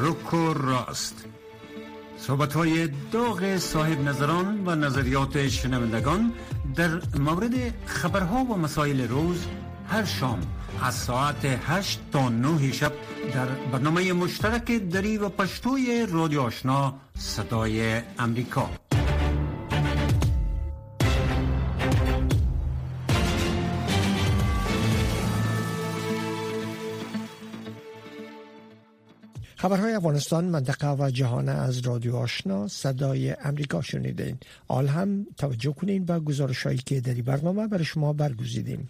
روکو 0.02 0.54
راست 0.54 1.26
صحبت 2.18 2.54
های 2.54 2.90
داغ 3.12 3.58
صاحب 3.58 4.02
نظران 4.02 4.68
و 4.68 4.76
نظریات 4.76 5.48
شنوندگان 5.48 6.34
در 6.76 6.90
مورد 7.20 7.54
خبرها 7.86 8.44
و 8.44 8.58
مسائل 8.58 9.08
روز 9.08 9.46
هر 9.88 10.06
شام 10.06 10.40
از 10.82 10.94
ساعت 10.94 11.46
8 11.46 12.00
تا 12.12 12.30
9 12.30 12.72
شب 12.72 12.92
در 13.34 13.46
برنامه 13.46 14.14
مشترک 14.14 14.72
دری 14.72 15.18
و 15.18 15.30
پشتوی 15.30 16.08
رادیو 16.10 16.42
آشنا 16.42 16.94
صدای 17.18 18.02
امریکا. 18.20 18.70
خبرهای 29.56 29.94
افغانستان 29.94 30.46
منطقه 30.46 30.96
و 31.00 31.10
جهان 31.10 31.50
از 31.50 31.80
رادیو 31.80 32.16
آشنا 32.16 32.68
صدای 32.68 33.36
امریکا 33.44 33.82
شنیدین. 33.82 34.38
آل 34.68 34.88
هم 34.88 35.28
توجه 35.38 35.74
کنین 35.74 36.06
به 36.06 36.20
گزارش 36.20 36.64
هایی 36.64 36.78
که 36.78 37.02
در 37.02 37.14
برنامه 37.14 37.68
برای 37.68 37.86
شما 37.86 38.14
برگزیدیم. 38.14 38.90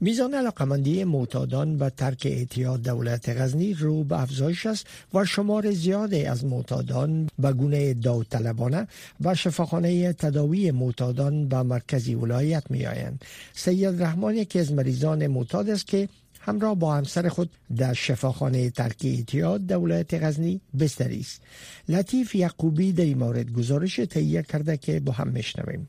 میزان 0.00 0.34
علاقمندی 0.34 1.04
معتادان 1.04 1.76
به 1.76 1.90
ترک 1.90 2.22
اعتیاد 2.30 2.82
دولت 2.82 3.28
غزنی 3.28 3.74
رو 3.74 4.04
به 4.04 4.22
افزایش 4.22 4.66
است 4.66 4.86
و 5.14 5.24
شمار 5.24 5.70
زیادی 5.70 6.24
از 6.24 6.44
معتادان 6.44 7.28
به 7.38 7.52
گونه 7.52 7.94
داوطلبانه 7.94 8.88
و 9.20 9.34
شفاخانه 9.34 10.12
تداوی 10.12 10.70
معتادان 10.70 11.48
به 11.48 11.62
مرکزی 11.62 12.14
ولایت 12.14 12.70
می 12.70 12.86
آیند. 12.86 13.24
سید 13.52 14.02
رحمان 14.02 14.34
یکی 14.34 14.58
از 14.58 14.72
مریضان 14.72 15.26
معتاد 15.26 15.70
است 15.70 15.86
که 15.86 16.08
همراه 16.40 16.74
با 16.74 16.94
همسر 16.94 17.28
خود 17.28 17.50
در 17.76 17.92
شفاخانه 17.92 18.70
ترک 18.70 18.96
اعتیاد 19.04 19.66
دولت 19.66 20.14
غزنی 20.14 20.60
بستری 20.80 21.20
است 21.20 21.40
لطیف 21.88 22.34
یعقوبی 22.34 22.92
در 22.92 23.04
این 23.04 23.18
مورد 23.18 23.52
گزارش 23.52 23.96
تهیه 23.96 24.42
کرده 24.42 24.76
که 24.76 25.00
با 25.00 25.12
هم 25.12 25.28
میشنویم 25.28 25.88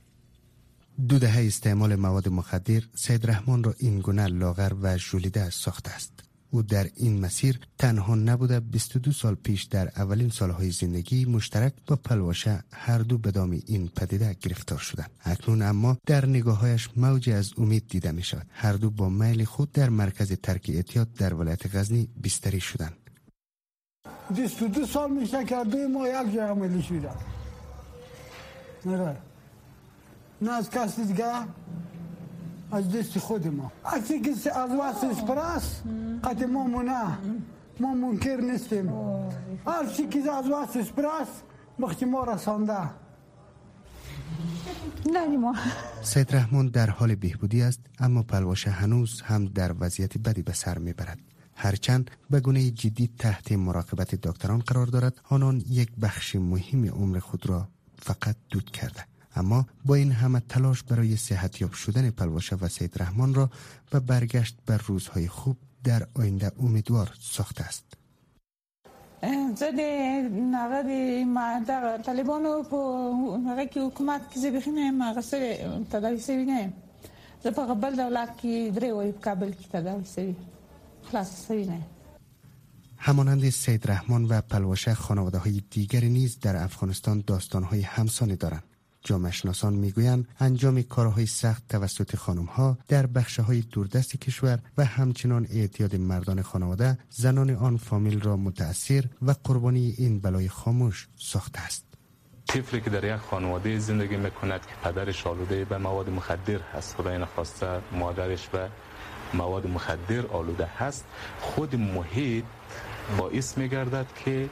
دو 0.97 1.19
دهه 1.19 1.47
استعمال 1.47 1.95
مواد 1.95 2.29
مخدر 2.29 2.81
سید 2.95 3.29
رحمان 3.29 3.63
را 3.63 3.75
این 3.77 3.99
گونه 3.99 4.27
لاغر 4.27 4.73
و 4.81 4.97
ژولیده 4.97 5.49
ساخته 5.49 5.91
است. 5.91 6.11
او 6.51 6.61
در 6.61 6.89
این 6.95 7.19
مسیر 7.19 7.59
تنها 7.77 8.15
نبوده 8.15 8.59
22 8.59 9.11
سال 9.11 9.35
پیش 9.35 9.63
در 9.63 9.87
اولین 9.87 10.29
سالهای 10.29 10.71
زندگی 10.71 11.25
مشترک 11.25 11.73
با 11.87 11.95
پلواشه 11.95 12.63
هر 12.73 12.97
دو 12.97 13.17
به 13.17 13.31
دام 13.31 13.51
این 13.65 13.87
پدیده 13.87 14.35
گرفتار 14.41 14.77
شدند. 14.77 15.11
اکنون 15.25 15.61
اما 15.61 15.97
در 16.05 16.25
نگاههایش 16.25 16.89
موجی 16.95 17.31
از 17.31 17.53
امید 17.57 17.87
دیده 17.87 18.11
می 18.11 18.23
شود 18.23 18.47
هر 18.49 18.73
دو 18.73 18.89
با 18.89 19.09
میل 19.09 19.43
خود 19.43 19.71
در 19.71 19.89
مرکز 19.89 20.31
ترک 20.31 20.71
اعتیاد 20.73 21.13
در 21.13 21.33
ولایت 21.33 21.75
غزنی 21.75 22.09
بستری 22.23 22.59
شدند. 22.59 22.97
22 24.35 24.85
سال 24.85 25.11
میشه 25.11 25.45
که 25.45 25.63
دوی 25.71 25.87
ما 25.87 26.07
یک 26.07 26.33
جای 26.33 26.39
عملی 26.39 26.83
شده 26.83 27.09
نره 28.85 29.26
نه 30.41 30.51
از 30.51 30.69
کسی 30.69 31.05
دیگه؟ 31.05 31.33
از 32.71 32.91
دست 32.91 33.19
خود 33.19 33.47
ما 33.47 33.71
اگه 33.85 34.19
که 34.19 34.57
از 34.57 34.69
واسه 34.69 35.25
پرست 35.25 35.83
قد 36.23 36.43
ما 36.43 36.63
منه 36.63 37.17
ما 37.79 37.93
منکر 37.93 38.35
نیستیم. 38.41 38.89
هر 39.67 39.85
چی 39.97 40.07
که 40.07 40.31
از 40.31 40.49
واسه 40.49 40.83
پرست 40.83 41.43
وقتی 41.79 42.05
ما 42.05 42.23
رسانده. 42.23 42.89
سید 46.01 46.35
رحمان 46.35 46.67
در 46.67 46.89
حال 46.89 47.15
بهبودی 47.15 47.61
است 47.61 47.79
اما 47.99 48.23
پلواشه 48.23 48.69
هنوز 48.69 49.21
هم 49.21 49.45
در 49.45 49.75
وضعیت 49.79 50.17
بدی 50.17 50.41
به 50.41 50.53
سر 50.53 50.77
می‌برد. 50.77 51.19
هرچند 51.55 52.11
به 52.29 52.39
گونه 52.39 52.71
جدی 52.71 53.09
تحت 53.19 53.51
مراقبت 53.51 54.15
دکتران 54.15 54.59
قرار 54.59 54.87
دارد 54.87 55.21
آنان 55.29 55.63
یک 55.69 55.91
بخش 56.01 56.35
مهم 56.35 56.85
عمر 56.85 57.19
خود 57.19 57.45
را 57.49 57.67
فقط 57.99 58.35
دود 58.49 58.71
کرده. 58.71 59.05
اما 59.37 59.65
با 59.85 59.95
این 59.95 60.11
همه 60.11 60.39
تلاش 60.39 60.83
برای 60.83 61.15
صحتیاب 61.15 61.73
شدن 61.73 62.09
پلواشه 62.09 62.55
و 62.55 62.67
سید 62.67 63.01
رحمان 63.01 63.33
را 63.33 63.49
به 63.91 63.99
برگشت 63.99 64.57
بر 64.65 64.77
روزهای 64.77 65.27
خوب 65.27 65.57
در 65.83 66.07
آینده 66.13 66.51
امیدوار 66.59 67.13
ساخته 67.19 67.63
است. 67.63 67.97
زه 69.59 69.71
د 69.77 69.81
هغه 70.61 70.81
د 70.89 70.91
ما 71.35 71.45
د 71.67 72.01
طالبانو 72.07 72.51
په 72.71 72.79
هغه 73.49 73.65
کې 73.71 73.77
حکومت 73.77 74.21
کې 74.31 74.37
زه 74.43 74.51
بخینه 74.55 74.81
یم 74.87 75.01
هغه 75.01 75.21
سره 75.21 76.17
سوي 76.27 76.45
نه 76.45 76.61
یم 76.61 76.73
زه 77.43 77.51
په 77.51 77.73
بل 77.83 77.95
دولت 78.03 78.31
کې 78.39 78.53
درې 78.77 78.89
وای 78.97 79.11
په 79.17 79.21
کابل 79.27 79.53
کې 79.53 79.65
تداوی 79.71 80.05
سوي 80.15 80.35
خلاص 81.09 81.33
سوي 81.47 81.65
نه. 81.65 81.81
همانند 82.97 83.49
سید 83.49 83.91
رحمان 83.91 84.25
و 84.25 84.41
پلواشه 84.41 84.93
خانواده 84.93 85.37
های 85.37 85.61
دیگری 85.71 86.09
نیز 86.09 86.39
در 86.39 86.63
افغانستان 86.63 87.23
داستان 87.27 87.63
های 87.63 87.81
همسانی 87.81 88.35
دارند. 88.35 88.76
جامعه 89.07 89.31
شناسان 89.31 89.73
می‌گویند 89.73 90.27
انجام 90.39 90.81
کارهای 90.81 91.25
سخت 91.25 91.67
توسط 91.67 92.15
خانم 92.15 92.45
ها 92.45 92.77
در 92.87 93.05
بخش 93.05 93.39
های 93.39 93.61
دوردست 93.61 94.17
کشور 94.17 94.59
و 94.77 94.85
همچنان 94.85 95.47
اعتیاد 95.51 95.95
مردان 95.95 96.41
خانواده 96.41 96.97
زنان 97.09 97.49
آن 97.49 97.77
فامیل 97.77 98.21
را 98.21 98.37
متاثر 98.37 99.03
و 99.21 99.35
قربانی 99.43 99.95
این 99.97 100.19
بلای 100.19 100.49
خاموش 100.49 101.07
ساخته 101.17 101.61
است. 101.61 101.85
طفلی 102.47 102.81
که 102.81 102.89
در 102.89 103.15
یک 103.15 103.21
خانواده 103.21 103.79
زندگی 103.79 104.17
می‌کند 104.17 104.61
که 104.61 104.89
پدرش 104.89 105.27
آلوده 105.27 105.65
به 105.65 105.77
مواد 105.77 106.09
مخدر 106.09 106.59
هست؟ 106.73 106.95
خدای 106.95 107.17
نخواسته 107.17 107.81
مادرش 107.91 108.47
به 108.47 108.69
مواد 109.33 109.67
مخدر 109.67 110.27
آلوده 110.27 110.65
هست. 110.65 111.05
خود 111.39 111.75
محیط 111.75 112.45
باعث 113.17 113.57
میگردد 113.57 114.05
که 114.25 114.49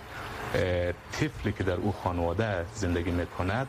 طفلی 1.11 1.51
که 1.51 1.63
در 1.63 1.73
او 1.73 1.91
خانواده 1.91 2.65
زندگی 2.75 3.11
می‌کند 3.11 3.67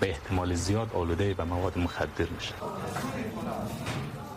به 0.00 0.10
احتمال 0.10 0.54
زیاد 0.54 0.92
آلوده 0.92 1.34
به 1.34 1.44
مواد 1.44 1.78
مخدر 1.78 2.26
میشه. 2.34 2.54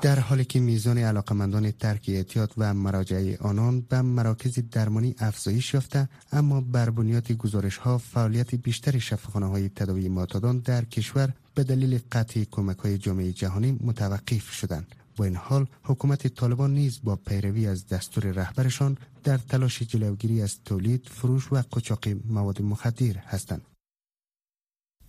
در 0.01 0.19
حالی 0.19 0.45
که 0.45 0.59
میزان 0.59 0.97
علاقمندان 0.97 1.71
ترک 1.71 2.05
اعتیاد 2.07 2.53
و 2.57 2.73
مراجعه 2.73 3.37
آنان 3.41 3.81
به 3.81 4.01
مراکز 4.01 4.59
درمانی 4.71 5.15
افزایش 5.19 5.73
یافته 5.73 6.09
اما 6.31 6.61
بر 6.61 6.89
بنیاد 6.89 7.31
گزارش 7.31 7.77
ها 7.77 7.97
فعالیت 7.97 8.55
بیشتر 8.55 8.99
شفاخانه 8.99 9.45
های 9.45 9.69
تداوی 9.69 10.09
معتادان 10.09 10.59
در 10.59 10.85
کشور 10.85 11.33
به 11.55 11.63
دلیل 11.63 11.99
قطع 12.11 12.43
کمک 12.51 12.77
های 12.77 12.97
جامعه 12.97 13.31
جهانی 13.31 13.79
متوقف 13.81 14.51
شدند. 14.51 14.95
با 15.17 15.25
این 15.25 15.35
حال 15.35 15.67
حکومت 15.83 16.27
طالبان 16.27 16.73
نیز 16.73 16.99
با 17.03 17.15
پیروی 17.15 17.67
از 17.67 17.87
دستور 17.87 18.23
رهبرشان 18.23 18.97
در 19.23 19.37
تلاش 19.37 19.81
جلوگیری 19.81 20.41
از 20.41 20.57
تولید 20.65 21.09
فروش 21.11 21.53
و 21.53 21.63
قاچاق 21.71 22.07
مواد 22.29 22.61
مخدر 22.61 23.17
هستند. 23.27 23.61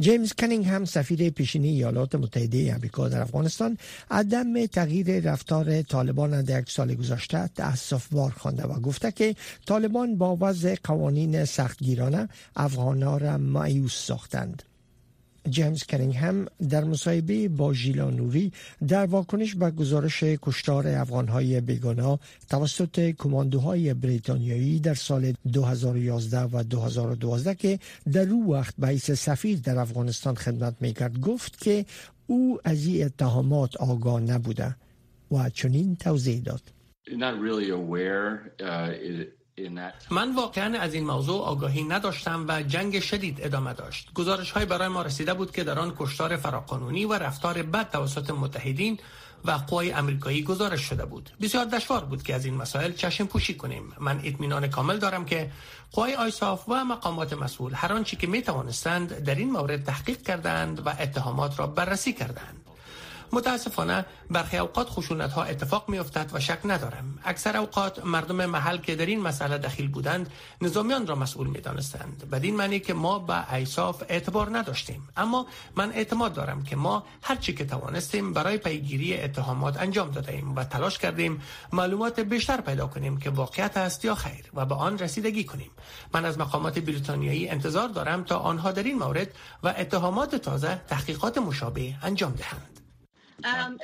جیمز 0.00 0.32
کنینگهم 0.32 0.84
سفیر 0.84 1.30
پیشینی 1.30 1.68
ایالات 1.68 2.14
متحده 2.14 2.74
آمریکا 2.74 3.08
در 3.08 3.20
افغانستان 3.20 3.78
عدم 4.10 4.66
تغییر 4.66 5.20
رفتار 5.20 5.82
طالبان 5.82 6.42
در 6.42 6.60
یک 6.60 6.70
سال 6.70 6.94
گذشته 6.94 7.50
تاسف 7.54 8.08
بار 8.12 8.30
خوانده 8.30 8.62
و 8.62 8.80
گفته 8.80 9.12
که 9.12 9.36
طالبان 9.66 10.16
با 10.18 10.36
وضع 10.40 10.76
قوانین 10.84 11.44
سختگیرانه 11.44 12.28
افغانها 12.56 13.16
را 13.16 13.38
مایوس 13.38 14.06
ساختند. 14.06 14.62
جیمز 15.50 15.84
کنینگهم 15.84 16.46
در 16.68 16.84
مصاحبه 16.84 17.48
با 17.48 17.74
ژیلا 17.74 18.10
نوری 18.10 18.52
در 18.88 19.06
واکنش 19.06 19.54
به 19.54 19.70
گزارش 19.70 20.22
کشتار 20.22 20.88
افغانهای 20.88 21.60
بیگناه 21.60 22.20
توسط 22.50 23.10
کماندوهای 23.10 23.94
بریتانیایی 23.94 24.80
در 24.80 24.94
سال 24.94 25.32
2011 25.52 26.40
و 26.40 26.62
2012 26.62 27.54
که 27.54 27.78
در 28.12 28.28
او 28.28 28.52
وقت 28.52 28.74
به 28.78 28.96
سفیر 28.96 29.58
در 29.58 29.78
افغانستان 29.78 30.34
خدمت 30.34 30.74
می‌کرد 30.80 31.20
گفت 31.20 31.60
که 31.60 31.84
او 32.26 32.58
از 32.64 32.86
این 32.86 33.04
اتهامات 33.04 33.76
آگاه 33.76 34.20
نبوده 34.20 34.76
و 35.30 35.50
چنین 35.50 35.96
توضیح 35.96 36.42
داد. 36.42 36.62
من 40.10 40.34
واقعا 40.34 40.78
از 40.80 40.94
این 40.94 41.06
موضوع 41.06 41.42
آگاهی 41.42 41.84
نداشتم 41.84 42.44
و 42.48 42.62
جنگ 42.62 43.00
شدید 43.00 43.38
ادامه 43.42 43.72
داشت. 43.72 44.12
گزارش 44.14 44.50
های 44.50 44.64
برای 44.66 44.88
ما 44.88 45.02
رسیده 45.02 45.34
بود 45.34 45.52
که 45.52 45.64
در 45.64 45.78
آن 45.78 45.94
کشتار 45.98 46.36
فراقانونی 46.36 47.04
و 47.04 47.12
رفتار 47.12 47.62
بد 47.62 47.90
توسط 47.90 48.30
متحدین 48.30 48.98
و 49.44 49.50
قوای 49.50 49.92
امریکایی 49.92 50.42
گزارش 50.42 50.80
شده 50.80 51.04
بود. 51.04 51.30
بسیار 51.42 51.64
دشوار 51.64 52.04
بود 52.04 52.22
که 52.22 52.34
از 52.34 52.44
این 52.44 52.54
مسائل 52.54 52.92
چشم 52.92 53.26
پوشی 53.26 53.54
کنیم. 53.54 53.92
من 54.00 54.20
اطمینان 54.24 54.68
کامل 54.68 54.98
دارم 54.98 55.24
که 55.24 55.50
قوای 55.92 56.14
آیساف 56.14 56.68
و 56.68 56.84
مقامات 56.84 57.32
مسئول 57.32 57.72
هر 57.74 57.92
آنچه 57.92 58.16
که 58.16 58.26
می 58.26 58.42
توانستند 58.42 59.18
در 59.18 59.34
این 59.34 59.50
مورد 59.50 59.84
تحقیق 59.84 60.22
کردند 60.22 60.86
و 60.86 60.88
اتهامات 61.00 61.58
را 61.58 61.66
بررسی 61.66 62.12
کردند. 62.12 62.67
متاسفانه 63.32 64.06
برخی 64.30 64.58
اوقات 64.58 64.88
خشونت 64.88 65.32
ها 65.32 65.42
اتفاق 65.42 65.88
می 65.88 65.98
افتد 65.98 66.30
و 66.32 66.40
شک 66.40 66.58
ندارم. 66.64 67.18
اکثر 67.24 67.56
اوقات 67.56 68.06
مردم 68.06 68.46
محل 68.46 68.76
که 68.76 68.96
در 68.96 69.06
این 69.06 69.20
مسئله 69.20 69.58
دخیل 69.58 69.88
بودند 69.88 70.30
نظامیان 70.62 71.06
را 71.06 71.14
مسئول 71.14 71.46
می 71.46 71.60
دانستند 71.60 72.30
بدین 72.30 72.56
معنی 72.56 72.80
که 72.80 72.94
ما 72.94 73.18
به 73.18 73.54
ایصاف 73.54 74.02
اعتبار 74.08 74.58
نداشتیم. 74.58 75.08
اما 75.16 75.46
من 75.76 75.92
اعتماد 75.92 76.32
دارم 76.32 76.62
که 76.62 76.76
ما 76.76 77.04
هر 77.22 77.36
چی 77.36 77.54
که 77.54 77.64
توانستیم 77.64 78.32
برای 78.32 78.58
پیگیری 78.58 79.20
اتهامات 79.20 79.80
انجام 79.80 80.10
دادیم 80.10 80.54
و 80.54 80.64
تلاش 80.64 80.98
کردیم 80.98 81.42
معلومات 81.72 82.20
بیشتر 82.20 82.60
پیدا 82.60 82.86
کنیم 82.86 83.16
که 83.16 83.30
واقعیت 83.30 83.76
است 83.76 84.04
یا 84.04 84.14
خیر 84.14 84.44
و 84.54 84.66
به 84.66 84.74
آن 84.74 84.98
رسیدگی 84.98 85.44
کنیم. 85.44 85.70
من 86.14 86.24
از 86.24 86.38
مقامات 86.38 86.78
بریتانیایی 86.78 87.48
انتظار 87.48 87.88
دارم 87.88 88.24
تا 88.24 88.38
آنها 88.38 88.72
در 88.72 88.82
این 88.82 88.98
مورد 88.98 89.34
و 89.62 89.74
اتهامات 89.78 90.34
تازه 90.34 90.80
تحقیقات 90.88 91.38
مشابه 91.38 91.94
انجام 92.02 92.32
دهند. 92.32 92.87
Um, 93.44 93.78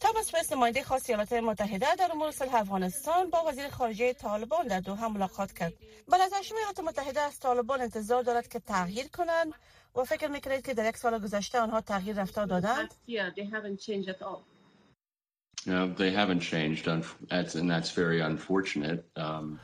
Thomas 0.00 0.32
West 0.32 0.52
نماینده 0.52 0.82
خاص 0.82 1.10
ایالات 1.10 1.32
متحده 1.32 1.94
در 1.98 2.12
امور 2.12 2.30
صلح 2.30 2.54
افغانستان 2.54 3.30
با 3.30 3.44
وزیر 3.44 3.68
خارجه 3.68 4.12
طالبان 4.12 4.66
در 4.66 4.80
دوحه 4.80 5.08
ملاقات 5.08 5.52
کرد. 5.52 5.72
به 6.10 6.16
نظر 6.26 6.42
شما 6.42 6.58
ایالات 6.58 6.80
متحده 6.80 7.20
از 7.20 7.40
طالبان 7.40 7.80
انتظار 7.80 8.22
دارد 8.22 8.48
که 8.48 8.58
تغییر 8.58 9.08
کنند 9.08 9.54
و 9.94 10.04
فکر 10.04 10.28
می‌کنید 10.28 10.66
که 10.66 10.74
در 10.74 10.88
یک 10.88 10.96
سال 10.96 11.18
گذشته 11.18 11.58
آنها 11.58 11.80
تغییر 11.80 12.16
رفتار 12.16 12.46
دادند؟ 12.46 12.94
No, 15.66 15.88
they 16.02 16.12
haven't 16.12 16.42
changed, 16.52 16.86
and 16.86 17.70
that's 17.72 17.90
very 17.90 18.20
unfortunate. 18.20 19.00
Um... 19.16 19.60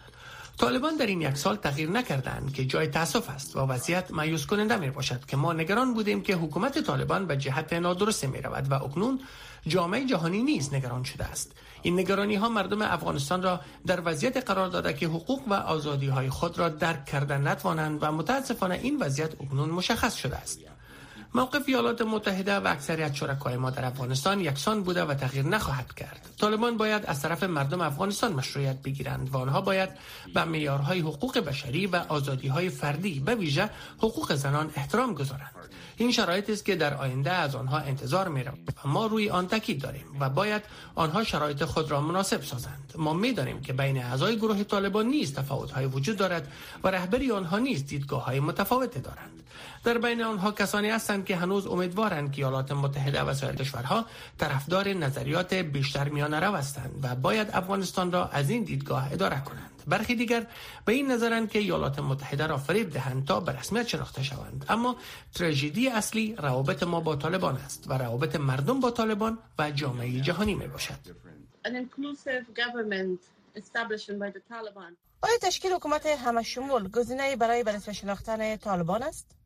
طالبان 0.63 0.97
در 0.97 1.07
این 1.07 1.21
یک 1.21 1.37
سال 1.37 1.57
تغییر 1.57 1.91
نکردند 1.91 2.53
که 2.55 2.65
جای 2.65 2.87
تاسف 2.87 3.31
است 3.31 3.57
و 3.57 3.61
وضعیت 3.61 4.11
مایوس 4.11 4.47
کننده 4.47 4.77
می 4.77 4.91
باشد 4.91 5.25
که 5.25 5.37
ما 5.37 5.53
نگران 5.53 5.95
بودیم 5.95 6.23
که 6.23 6.35
حکومت 6.35 6.79
طالبان 6.79 7.27
به 7.27 7.37
جهت 7.37 7.73
نادرست 7.73 8.25
می 8.25 8.43
رود 8.43 8.71
و 8.71 8.75
اکنون 8.75 9.21
جامعه 9.67 10.07
جهانی 10.07 10.43
نیز 10.43 10.75
نگران 10.75 11.05
شده 11.05 11.25
است. 11.25 11.53
این 11.83 12.01
نگرانی 12.01 12.35
ها 12.35 12.49
مردم 12.49 12.83
افغانستان 12.83 13.43
را 13.43 13.61
در 13.87 14.03
وضعیت 14.05 14.51
قرار 14.51 14.69
داده 14.69 14.93
که 14.93 15.07
حقوق 15.07 15.49
و 15.49 15.55
آزادی 15.55 16.07
های 16.07 16.31
خود 16.31 16.59
را 16.59 16.69
درک 16.69 17.05
کردن 17.05 17.49
نتوانند 17.49 17.99
و 18.03 18.13
متاسفانه 18.13 18.81
این 18.83 18.99
وضعیت 19.01 19.35
اکنون 19.41 19.71
مشخص 19.71 20.15
شده 20.15 20.37
است. 20.37 20.61
موقف 21.35 21.63
ایالات 21.67 22.03
متحده 22.03 22.57
و 22.57 22.67
اکثریت 22.67 23.15
شرکای 23.15 23.57
ما 23.57 23.71
در 23.71 23.85
افغانستان 23.85 24.41
یکسان 24.41 24.83
بوده 24.83 25.05
و 25.05 25.15
تغییر 25.15 25.47
نخواهد 25.47 25.95
کرد. 25.95 26.29
طالبان 26.41 26.77
باید 26.77 27.07
از 27.07 27.23
طرف 27.23 27.43
مردم 27.43 27.81
افغانستان 27.81 28.33
مشروعیت 28.33 28.83
بگیرند 28.83 29.29
و 29.33 29.37
آنها 29.37 29.61
باید 29.61 29.89
به 30.35 30.45
معیارهای 30.45 31.01
حقوق 31.01 31.39
بشری 31.39 31.87
و 31.87 31.97
آزادیهای 31.97 32.69
فردی 32.69 33.21
به 33.21 33.35
ویژه 33.35 33.71
حقوق 33.99 34.35
زنان 34.35 34.71
احترام 34.77 35.15
گذارند. 35.15 35.55
این 35.97 36.13
شرایط 36.13 36.51
است 36.51 36.65
که 36.65 36.77
در 36.77 36.95
آینده 36.95 37.31
از 37.31 37.55
آنها 37.55 37.79
انتظار 37.79 38.29
می 38.29 38.43
و 38.43 38.89
ما 38.89 39.07
روی 39.07 39.31
آن 39.31 39.49
تاکید 39.49 39.83
داریم 39.83 40.07
و 40.21 40.29
باید 40.31 40.63
آنها 40.95 41.25
شرایط 41.25 41.65
خود 41.65 41.91
را 41.91 42.01
مناسب 42.01 42.43
سازند 42.43 42.93
ما 42.97 43.13
می 43.13 43.33
دانیم 43.33 43.61
که 43.61 43.73
بین 43.73 44.03
اعضای 44.03 44.37
گروه 44.37 44.65
طالبان 44.65 45.07
نیز 45.07 45.35
تفاوت 45.35 45.71
های 45.71 45.87
وجود 45.87 46.17
دارد 46.17 46.53
و 46.85 46.89
رهبری 46.89 47.33
آنها 47.33 47.59
نیز 47.59 47.87
دیدگاه 47.87 48.25
های 48.25 48.41
متفاوت 48.41 49.03
دارند 49.03 49.43
در 49.85 49.99
بین 49.99 50.23
آنها 50.23 50.53
کسانی 50.53 50.91
هستند 50.91 51.25
که 51.25 51.37
هنوز 51.37 51.67
امیدوارند 51.67 52.33
که 52.33 52.39
ایالات 52.39 52.73
متحده 52.73 53.23
و 53.23 53.35
سایر 53.35 53.55
کشورها 53.55 54.07
طرفدار 54.39 54.89
نظریات 54.89 55.55
بیشتر 55.55 56.09
میانه 56.09 56.41
رو 56.41 56.55
هستند 56.55 57.01
و 57.03 57.15
باید 57.15 57.49
افغانستان 57.53 58.13
را 58.13 58.29
از 58.29 58.51
این 58.51 58.65
دیدگاه 58.65 59.13
اداره 59.13 59.41
کنند. 59.41 59.83
برخی 59.87 60.15
دیگر 60.15 60.47
به 60.85 60.93
این 60.93 61.11
نظرند 61.11 61.51
که 61.51 61.59
ایالات 61.59 61.99
متحده 61.99 62.47
را 62.47 62.57
فریب 62.59 62.91
دهند 62.91 63.27
تا 63.27 63.41
به 63.41 63.53
رسمیت 63.53 63.89
شناخته 63.89 64.23
شوند. 64.23 64.65
اما 64.69 64.97
تراژدی 65.35 65.89
اصلی 65.89 66.35
روابط 66.39 66.83
ما 66.83 67.01
با 67.01 67.17
طالبان 67.17 67.57
است 67.57 67.85
و 67.89 67.99
روابط 67.99 68.37
مردم 68.37 68.81
با 68.81 68.91
طالبان 68.91 69.39
و 69.59 69.71
جامعه 69.71 70.21
جهانی 70.21 70.55
می 70.55 70.67
باشد. 70.67 70.99
آیا 75.23 75.39
تشکیل 75.43 75.73
حکومت 75.73 76.07
همه 76.07 76.43
شمول 76.43 76.89
گزینه 76.89 77.37
برای 77.37 77.63
بررسی 77.65 77.95
شناختن 77.95 78.57
طالبان 78.57 79.03
است؟ 79.03 79.42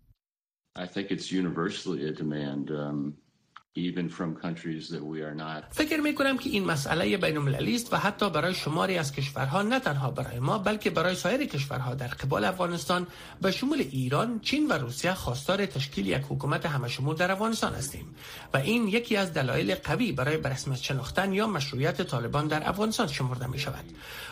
I 0.76 0.86
think 0.86 1.10
it's 1.10 1.32
universally 1.32 2.06
a 2.06 2.12
demand. 2.12 2.70
Um, 2.70 3.14
فکر 5.70 6.00
می 6.00 6.14
کنم 6.14 6.38
که 6.38 6.50
این 6.50 6.64
مسئله 6.64 7.16
بین 7.16 7.36
المللی 7.36 7.74
است 7.74 7.92
و 7.92 7.96
حتی 7.96 8.30
برای 8.30 8.54
شماری 8.54 8.98
از 8.98 9.12
کشورها 9.12 9.62
نه 9.62 9.80
تنها 9.80 10.10
برای 10.10 10.38
ما 10.38 10.58
بلکه 10.58 10.90
برای 10.90 11.14
سایر 11.14 11.44
کشورها 11.46 11.94
در 11.94 12.06
قبال 12.06 12.44
افغانستان 12.44 13.06
به 13.42 13.50
شمول 13.50 13.78
ایران، 13.80 14.40
چین 14.40 14.68
و 14.68 14.72
روسیه 14.72 15.14
خواستار 15.14 15.66
تشکیل 15.66 16.06
یک 16.06 16.22
حکومت 16.28 16.66
همه 16.66 16.88
شمول 16.88 17.16
در 17.16 17.32
افغانستان 17.32 17.74
هستیم 17.74 18.14
و 18.54 18.56
این 18.56 18.88
یکی 18.88 19.16
از 19.16 19.34
دلایل 19.34 19.74
قوی 19.74 20.12
برای 20.12 20.36
برسمیت 20.36 20.78
شناختن 20.78 21.32
یا 21.32 21.46
مشروعیت 21.46 22.02
طالبان 22.02 22.46
در 22.48 22.68
افغانستان 22.68 23.06
شمرده 23.06 23.46
می 23.46 23.58
شود. 23.58 23.84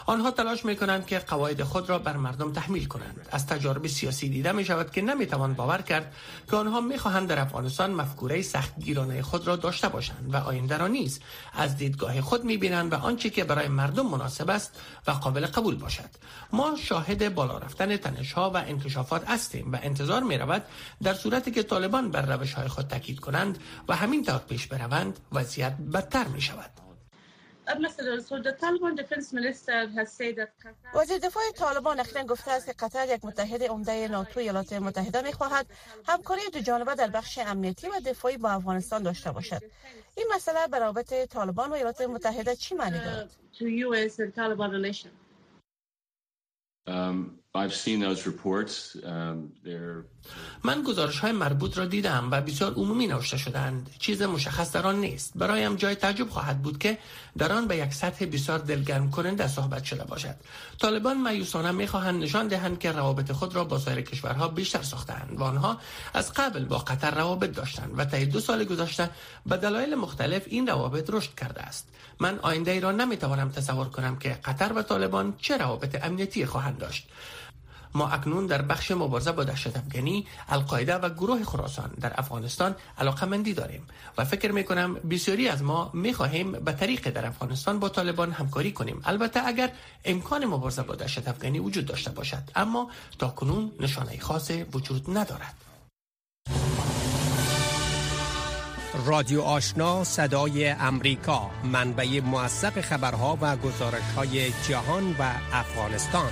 آنها 0.07 0.31
تلاش 0.31 0.65
می 0.65 0.77
کنند 0.77 1.07
که 1.07 1.19
قواعد 1.19 1.63
خود 1.63 1.89
را 1.89 1.99
بر 1.99 2.17
مردم 2.17 2.53
تحمیل 2.53 2.87
کنند. 2.87 3.29
از 3.31 3.47
تجارب 3.47 3.87
سیاسی 3.87 4.29
دیده 4.29 4.53
می 4.53 4.65
شود 4.65 4.91
که 4.91 5.03
نمی 5.03 5.27
توان 5.27 5.55
باور 5.55 5.83
کرد 5.83 6.15
که 6.51 6.57
آنها 6.57 6.81
می 6.81 6.99
خواهند 6.99 7.29
در 7.29 7.39
افغانستان 7.39 7.91
مفکوره 7.91 8.43
سختگیرانه 8.43 9.23
خود 9.23 9.34
را 9.43 9.57
داشته 9.57 9.89
باشند 9.89 10.35
و 10.35 10.37
آینده 10.37 10.77
را 10.77 10.87
نیز 10.87 11.21
از 11.53 11.77
دیدگاه 11.77 12.21
خود 12.21 12.45
می‌بینند 12.45 12.93
و 12.93 12.97
آنچه 12.97 13.31
که 13.31 13.45
برای 13.45 13.69
مردم 13.69 14.07
مناسب 14.07 14.51
است 14.51 14.81
و 15.07 15.11
قابل 15.11 15.47
قبول 15.47 15.75
باشد. 15.75 16.11
ما 16.53 16.77
شاهد 16.77 17.35
بالا 17.35 17.59
رفتن 17.59 17.97
تنش 17.97 18.33
ها 18.33 18.51
و 18.51 18.57
انکشافات 18.57 19.31
هستیم 19.31 19.73
و 19.73 19.79
انتظار 19.83 20.23
می 20.23 20.39
رود 20.39 20.63
در 21.03 21.15
صورتی 21.15 21.51
که 21.51 21.63
طالبان 21.63 22.11
بر 22.11 22.37
روش 22.37 22.53
های 22.53 22.69
خود 22.69 22.87
تاکید 22.87 23.21
کنند 23.21 23.59
و 23.89 23.97
همین 23.97 24.25
طور 24.25 24.39
پیش 24.39 24.67
بروند 24.67 25.19
وضعیت 25.33 25.77
بدتر 25.93 26.25
می 26.25 26.41
شود 26.41 26.84
وزیر 30.95 31.19
دفاع 31.19 31.43
طالبان 31.57 32.01
اخیرا 32.01 32.25
گفته 32.25 32.51
است 32.51 32.67
که 32.67 32.73
قطر 32.73 33.15
یک 33.15 33.25
متحد 33.25 33.63
عمده 33.63 34.09
ناتو 34.09 34.41
ایالات 34.41 34.73
متحده 34.73 35.23
می 35.23 35.33
خواهد 35.33 35.67
همکاری 36.07 36.41
دو 36.53 36.61
جانبه 36.61 36.95
در 36.95 37.09
بخش 37.09 37.39
امنیتی 37.39 37.89
و 37.89 38.01
دفاعی 38.07 38.37
با 38.37 38.51
افغانستان 38.51 39.03
داشته 39.03 39.33
باشد. 39.33 39.63
این 40.17 40.27
مسئله 40.35 40.67
به 40.67 40.79
رابط 40.79 41.29
طالبان 41.29 41.71
و 41.71 41.73
ایالات 41.73 42.01
متحده 42.01 42.57
چی 42.57 42.75
معنی 42.75 42.99
دارد؟ 42.99 43.31
Um, 43.31 43.35
Um, 46.87 47.44
من 50.65 50.83
گزارش 50.83 51.19
های 51.19 51.33
مربوط 51.33 51.79
را 51.79 51.85
دیدم 51.85 52.29
و 52.31 52.41
بسیار 52.41 52.75
عمومی 52.75 53.07
نوشته 53.07 53.37
شدند. 53.37 53.91
چیز 53.99 54.23
مشخص 54.23 54.73
در 54.73 54.87
آن 54.87 55.01
نیست. 55.01 55.33
برایم 55.35 55.77
جای 55.77 55.95
تعجب 55.95 56.31
خواهد 56.31 56.63
بود 56.63 56.79
که 56.79 56.99
در 57.39 57.53
آن 57.53 57.67
به 57.67 57.77
یک 57.77 57.95
سطح 57.95 58.25
بسیار 58.25 58.59
دلگرم 58.59 59.11
کننده 59.11 59.49
صحبت 59.49 59.85
شده 59.85 60.05
باشد. 60.05 60.35
طالبان 60.79 61.23
مایوسانه 61.23 61.71
می‌خواهند 61.71 62.23
نشان 62.23 62.49
دهند 62.49 62.79
که 62.79 62.93
روابط 62.93 63.33
خود 63.33 63.55
را 63.55 63.65
با 63.65 63.79
سایر 63.79 64.01
کشورها 64.01 64.49
بیشتر 64.49 64.83
ساختند 64.83 65.37
و 65.39 65.43
آنها 65.43 65.79
از 66.15 66.33
قبل 66.33 66.65
با 66.65 66.79
قطر 66.79 67.11
روابط 67.11 67.51
داشتند 67.51 67.95
و 67.97 68.05
طی 68.05 68.27
دو 68.27 68.41
سال 68.41 68.65
گذشته 68.65 69.11
به 69.47 69.57
دلایل 69.57 69.95
مختلف 69.95 70.43
این 70.47 70.67
روابط 70.67 71.11
رشد 71.11 71.35
کرده 71.35 71.63
است. 71.63 71.89
من 72.21 72.39
آینده 72.39 72.71
ای 72.71 72.81
را 72.81 72.93
نمی‌توانم 72.93 73.51
تصور 73.51 73.89
کنم 73.89 74.17
که 74.17 74.39
قطر 74.45 74.73
و 74.73 74.83
طالبان 74.83 75.35
چه 75.39 75.57
روابط 75.57 76.05
امنیتی 76.05 76.47
خواهند 76.47 76.79
داشت. 76.79 77.09
ما 77.95 78.09
اکنون 78.09 78.47
در 78.47 78.63
بخش 78.63 78.91
مبارزه 78.91 79.33
با 79.33 79.45
دهشت 79.45 79.77
افغانی 79.77 80.27
القاعده 80.49 80.95
و 80.95 81.09
گروه 81.09 81.45
خراسان 81.45 81.91
در 82.01 82.13
افغانستان 82.17 82.77
علاقمندی 82.99 83.55
داریم 83.55 83.87
و 84.19 84.25
فکر 84.25 84.53
می 84.53 84.65
کنم 84.65 84.95
بسیاری 84.95 85.49
از 85.49 85.63
ما 85.63 85.91
می 85.95 86.13
خواهیم 86.13 86.53
به 86.53 86.73
طریق 86.73 87.11
در 87.11 87.27
افغانستان 87.27 87.79
با 87.79 87.89
طالبان 87.89 88.33
همکاری 88.33 88.73
کنیم. 88.73 89.01
البته 89.05 89.47
اگر 89.47 89.71
امکان 90.05 90.45
مبارزه 90.45 90.83
با 90.83 90.95
دهشت 90.95 91.29
افغانی 91.29 91.59
وجود 91.59 91.87
داشته 91.87 92.11
باشد 92.11 92.43
اما 92.57 92.91
تا 93.19 93.29
کنون 93.29 93.73
نشانه 93.81 94.19
خاص 94.19 94.51
وجود 94.73 95.19
ندارد. 95.19 95.55
رادیو 99.07 99.41
آشنا 99.41 100.05
صدای 100.05 100.69
امریکا 100.69 101.51
منبع 101.65 102.21
موثق 102.21 102.81
خبرها 102.81 103.39
و 103.41 103.57
گزارش 103.57 104.03
های 104.17 104.53
جهان 104.69 105.17
و 105.19 105.33
افغانستان. 105.53 106.31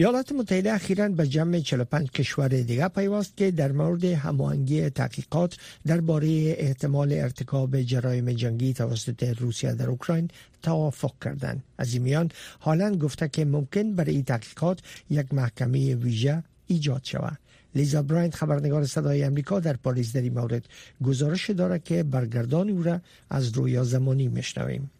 ایالات 0.00 0.32
متحده 0.32 0.72
اخیرا 0.72 1.08
به 1.08 1.26
جمع 1.26 1.60
45 1.60 2.10
کشور 2.10 2.48
دیگر 2.48 2.88
پیوست 2.88 3.36
که 3.36 3.50
در 3.50 3.72
مورد 3.72 4.04
هماهنگی 4.04 4.90
تحقیقات 4.90 5.56
درباره 5.86 6.28
احتمال 6.58 7.12
ارتکاب 7.12 7.82
جرایم 7.82 8.32
جنگی 8.32 8.72
توسط 8.72 9.22
روسیه 9.22 9.72
در 9.72 9.86
اوکراین 9.86 10.28
توافق 10.62 11.12
کردند. 11.24 11.62
از 11.78 11.92
این 11.94 12.02
میان 12.02 12.30
حالا 12.58 12.94
گفته 12.94 13.28
که 13.28 13.44
ممکن 13.44 13.94
برای 13.94 14.22
تحقیقات 14.22 14.78
یک 15.10 15.34
محکمه 15.34 15.94
ویژه 15.94 16.42
ایجاد 16.66 17.04
شود. 17.04 17.38
لیزا 17.74 18.02
براینت 18.02 18.34
خبرنگار 18.34 18.86
صدای 18.86 19.24
امریکا 19.24 19.60
در 19.60 19.76
پاریس 19.76 20.12
در 20.12 20.22
این 20.22 20.34
مورد 20.34 20.64
گزارش 21.04 21.50
دارد 21.50 21.84
که 21.84 22.02
برگردان 22.02 22.70
او 22.70 22.82
را 22.82 23.00
از 23.30 23.48
رویا 23.48 23.84
زمانی 23.84 24.28
میشنویم. 24.28 24.90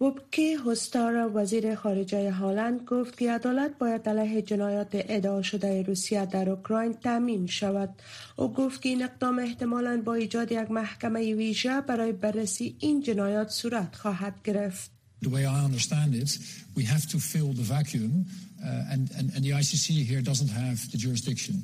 وبکی 0.00 0.54
هستار 0.54 1.30
وزیر 1.36 1.74
خارجه 1.74 2.32
هالند 2.32 2.80
گفت 2.80 3.18
که 3.18 3.32
عدالت 3.32 3.78
باید 3.78 4.08
علیه 4.08 4.42
جنایات 4.42 4.88
ادعا 4.92 5.42
شده 5.42 5.82
روسیه 5.82 6.26
در 6.26 6.50
اوکراین 6.50 6.92
تامین 6.92 7.46
شود 7.46 7.88
او 8.36 8.52
گفت 8.52 8.82
که 8.82 8.88
این 8.88 9.02
اقدام 9.02 9.38
احتمالا 9.38 10.02
با 10.04 10.14
ایجاد 10.14 10.52
یک 10.52 10.70
محکمه 10.70 11.34
ویژه 11.34 11.80
برای 11.80 12.12
بررسی 12.12 12.76
این 12.78 13.02
جنایات 13.02 13.48
صورت 13.48 13.94
خواهد 13.96 14.34
گرفت 14.44 14.90
The 15.22 15.28
way 15.28 15.44
I 15.44 15.64
understand 15.70 16.14
it, 16.14 16.30
we 16.74 16.84
have 16.84 17.06
to 17.12 17.18
fill 17.18 17.52
the 17.60 17.66
vacuum, 17.76 18.12
uh, 18.64 18.92
and, 18.92 19.02
and, 19.18 19.26
and 19.34 19.44
the 19.44 19.52
ICC 19.60 19.86
here 20.10 20.22
doesn't 20.22 20.52
have 20.62 20.78
the 20.92 20.96
jurisdiction. 20.96 21.56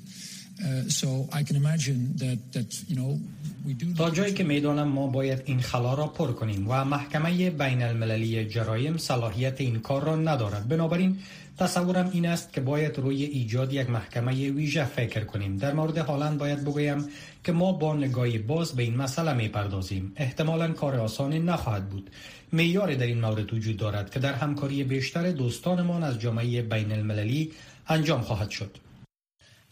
تا 3.97 4.11
جایی 4.11 4.35
که 4.35 4.45
می‌دانم 4.45 4.89
ما 4.89 5.07
باید 5.07 5.43
این 5.45 5.61
خلا 5.61 5.95
را 5.95 6.07
پر 6.07 6.33
کنیم 6.33 6.67
و 6.69 6.85
محکمه 6.85 7.51
بین 7.51 7.83
المللی 7.83 8.45
جرایم 8.45 8.97
صلاحیت 8.97 9.61
این 9.61 9.79
کار 9.79 10.05
را 10.05 10.17
ندارد. 10.17 10.69
بنابراین 10.69 11.19
تصورم 11.59 12.11
این 12.13 12.27
است 12.27 12.53
که 12.53 12.61
باید 12.61 12.99
روی 12.99 13.25
ایجاد 13.25 13.73
یک 13.73 13.91
محکمه 13.91 14.51
ویژه 14.51 14.85
فکر 14.85 15.25
کنیم. 15.25 15.57
در 15.57 15.75
مورد 15.75 15.99
هالند 15.99 16.39
باید 16.39 16.65
بگویم 16.65 17.05
که 17.45 17.53
ما 17.53 17.73
با 17.73 17.97
نگاه 17.97 18.39
باز 18.39 18.73
به 18.73 18.83
این 18.83 18.97
مسئله 18.97 19.33
می 19.33 19.49
پردازیم 19.49 20.13
احتمالا 20.17 20.73
کار 20.73 20.97
آسانی 20.97 21.39
نخواهد 21.39 21.89
بود. 21.89 22.11
میاری 22.53 22.97
در 22.97 23.07
این 23.07 23.21
مورد 23.21 23.55
وجود 23.55 23.77
دارد 23.77 24.11
که 24.11 24.21
در 24.21 24.35
همکاری 24.35 24.85
بیشتر 24.85 25.31
دوستانمان 25.31 26.03
از 26.03 26.21
جامعه 26.21 26.63
بین 26.63 26.93
المللی 26.93 27.53
انجام 27.89 28.21
خواهد 28.21 28.51
شد. 28.51 28.86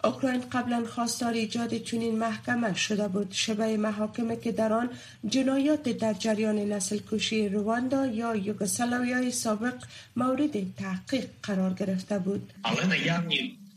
اوکراین 0.04 0.40
قبلا 0.52 0.84
خواستار 0.84 1.32
ایجاد 1.32 1.74
چنین 1.74 2.18
محکمه 2.18 2.74
شده 2.74 3.08
بود. 3.08 3.32
شبه 3.32 3.76
محاکمه 3.76 4.36
که 4.36 4.52
در 4.52 4.72
آن 4.72 4.90
جنایات 5.28 5.88
در 5.88 6.12
جریان 6.12 6.58
نسل 6.58 6.98
کشی 7.10 7.48
رواندا 7.48 8.06
یا 8.06 8.36
یوگسلاویای 8.36 9.30
سابق 9.30 9.74
مورد 10.16 10.74
تحقیق 10.76 11.26
قرار 11.42 11.72
گرفته 11.72 12.18
بود. 12.18 12.52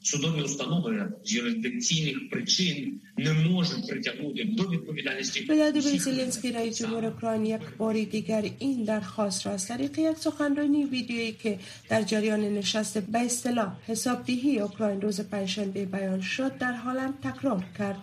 судові 0.06 0.42
установи 0.42 1.08
з 1.24 1.32
юрисдикційних 1.32 2.30
причин 2.30 3.00
не 3.16 3.32
можуть 3.32 3.88
притягнути 3.88 4.44
до 4.44 4.62
відповідальності. 4.62 5.46
ولادیمیر 5.48 6.00
زلنسکی 6.00 6.52
رئیس 6.52 6.78
جمهور 6.78 7.04
اوکراین 7.06 7.46
یک 7.46 7.60
بار 7.78 7.94
دیگر 7.94 8.44
این 8.58 8.84
درخواست 8.84 9.46
را 9.46 9.52
از 9.52 9.68
طریق 9.68 9.98
یک 9.98 10.16
سخنرانی 10.16 10.84
ویدیویی 10.84 11.32
که 11.32 11.58
در 11.88 12.02
جریان 12.02 12.40
نشست 12.40 12.98
به 12.98 13.18
اصطلاح 13.18 13.70
حسابدهی 13.86 14.58
اوکراین 14.58 15.00
روز 15.00 15.20
پنجشنبه 15.20 15.84
بیان 15.84 16.20
شد 16.20 16.58
در 16.58 16.72
حالم 16.72 17.14
تکرار 17.22 17.64
کرد 17.78 18.02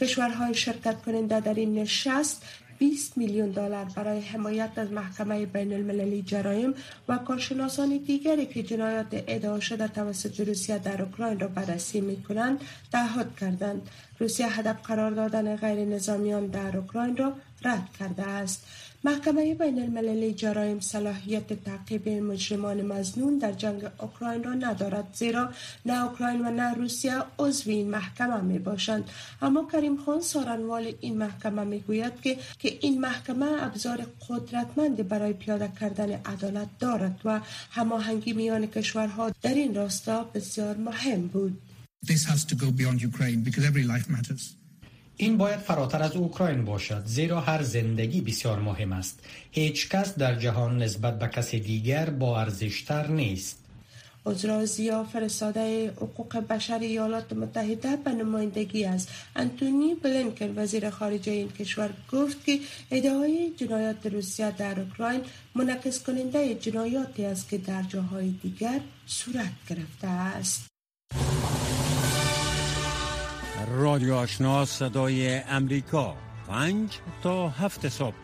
کشورهای 0.00 0.54
شرکت 0.54 1.02
کننده 1.02 1.40
در 1.40 1.54
این 1.54 1.74
نشست 1.78 2.42
20 2.79 3.17
میلیون 3.17 3.49
دلار 3.49 3.85
برای 3.95 4.19
حمایت 4.19 4.71
از 4.75 4.91
محکمه 4.91 5.45
بین 5.45 5.73
المللی 5.73 6.21
جرایم 6.21 6.73
و 7.07 7.17
کارشناسان 7.17 7.97
دیگری 7.97 8.45
که 8.45 8.63
جنایات 8.63 9.07
ادعا 9.11 9.59
شده 9.59 9.87
توسط 9.87 10.39
روسیه 10.39 10.77
در 10.77 11.01
اوکراین 11.01 11.39
را 11.39 11.47
بررسی 11.47 12.01
می 12.01 12.23
کنند 12.23 12.61
تعهد 12.91 13.35
کردند. 13.35 13.89
روسیه 14.19 14.59
هدف 14.59 14.81
قرار 14.81 15.11
دادن 15.11 15.55
غیر 15.55 15.85
نظامیان 15.85 16.47
در 16.47 16.77
اوکراین 16.77 17.17
را 17.17 17.33
رد 17.63 17.89
کرده 17.99 18.23
است. 18.23 18.67
محکمه 19.05 19.55
بین 19.55 19.81
المللی 19.81 20.33
جرایم 20.33 20.79
صلاحیت 20.79 21.53
تعقیب 21.53 22.09
مجرمان 22.09 22.81
مزنون 22.81 23.37
در 23.37 23.51
جنگ 23.51 23.83
اوکراین 23.99 24.43
را 24.43 24.53
ندارد 24.53 25.07
زیرا 25.13 25.49
نه 25.85 26.03
اوکراین 26.03 26.41
و 26.41 26.51
نه 26.51 26.73
روسیه 26.73 27.23
عضو 27.39 27.69
این 27.69 27.89
محکمه 27.89 28.41
می 28.41 28.59
باشند 28.59 29.09
اما 29.41 29.67
کریم 29.71 29.97
خان 29.97 30.21
سارنوال 30.21 30.93
این 31.01 31.17
محکمه 31.17 31.63
می 31.63 31.79
گوید 31.79 32.21
که 32.21 32.37
که 32.59 32.77
این 32.81 33.01
محکمه 33.01 33.63
ابزار 33.63 34.07
قدرتمند 34.29 35.07
برای 35.07 35.33
پیاده 35.33 35.71
کردن 35.79 36.11
عدالت 36.11 36.69
دارد 36.79 37.21
و 37.25 37.39
هماهنگی 37.71 38.33
میان 38.33 38.67
کشورها 38.67 39.31
در 39.41 39.53
این 39.53 39.75
راستا 39.75 40.23
بسیار 40.23 40.77
مهم 40.77 41.27
بود 41.27 41.61
This 42.05 42.25
has 42.25 42.43
to 42.51 42.55
go 42.55 42.69
beyond 42.79 43.01
Ukraine 43.01 43.39
because 43.47 43.63
every 43.71 43.85
life 43.93 44.09
matters. 44.09 44.62
این 45.17 45.37
باید 45.37 45.59
فراتر 45.59 46.03
از 46.03 46.15
اوکراین 46.15 46.65
باشد 46.65 47.05
زیرا 47.05 47.39
هر 47.39 47.63
زندگی 47.63 48.21
بسیار 48.21 48.59
مهم 48.59 48.93
است. 48.93 49.19
هیچ 49.51 49.89
کس 49.89 50.15
در 50.17 50.35
جهان 50.35 50.77
نسبت 50.77 51.19
به 51.19 51.27
کسی 51.27 51.59
دیگر 51.59 52.09
با 52.09 52.39
ارزشتر 52.39 53.07
نیست. 53.07 53.63
ازرازیا 54.25 55.03
فرستاده 55.03 55.89
حقوق 55.89 56.37
بشر 56.37 56.79
ایالات 56.79 57.33
متحده 57.33 57.95
به 57.95 58.11
نمایندگی 58.11 58.85
از 58.85 59.07
انتونی 59.35 59.95
بلینکن 59.95 60.53
وزیر 60.55 60.89
خارجه 60.89 61.31
این 61.31 61.49
کشور 61.51 61.89
گفت 62.11 62.45
که 62.45 62.59
ادعای 62.91 63.51
جنایات 63.57 64.05
روسیه 64.05 64.51
در 64.51 64.79
اوکراین 64.79 65.21
منعکس 65.55 66.03
کننده 66.03 66.55
جنایاتی 66.55 67.25
است 67.25 67.49
که 67.49 67.57
در 67.57 67.83
جاهای 67.83 68.29
دیگر 68.29 68.79
صورت 69.05 69.53
گرفته 69.69 70.07
است. 70.07 70.72
رادیو 73.75 74.15
آشنا 74.15 74.65
صدای 74.65 75.37
امریکا. 75.37 76.15
پنج 76.47 76.99
تا 77.23 77.49
هفت 77.49 77.89
صبح 77.89 78.15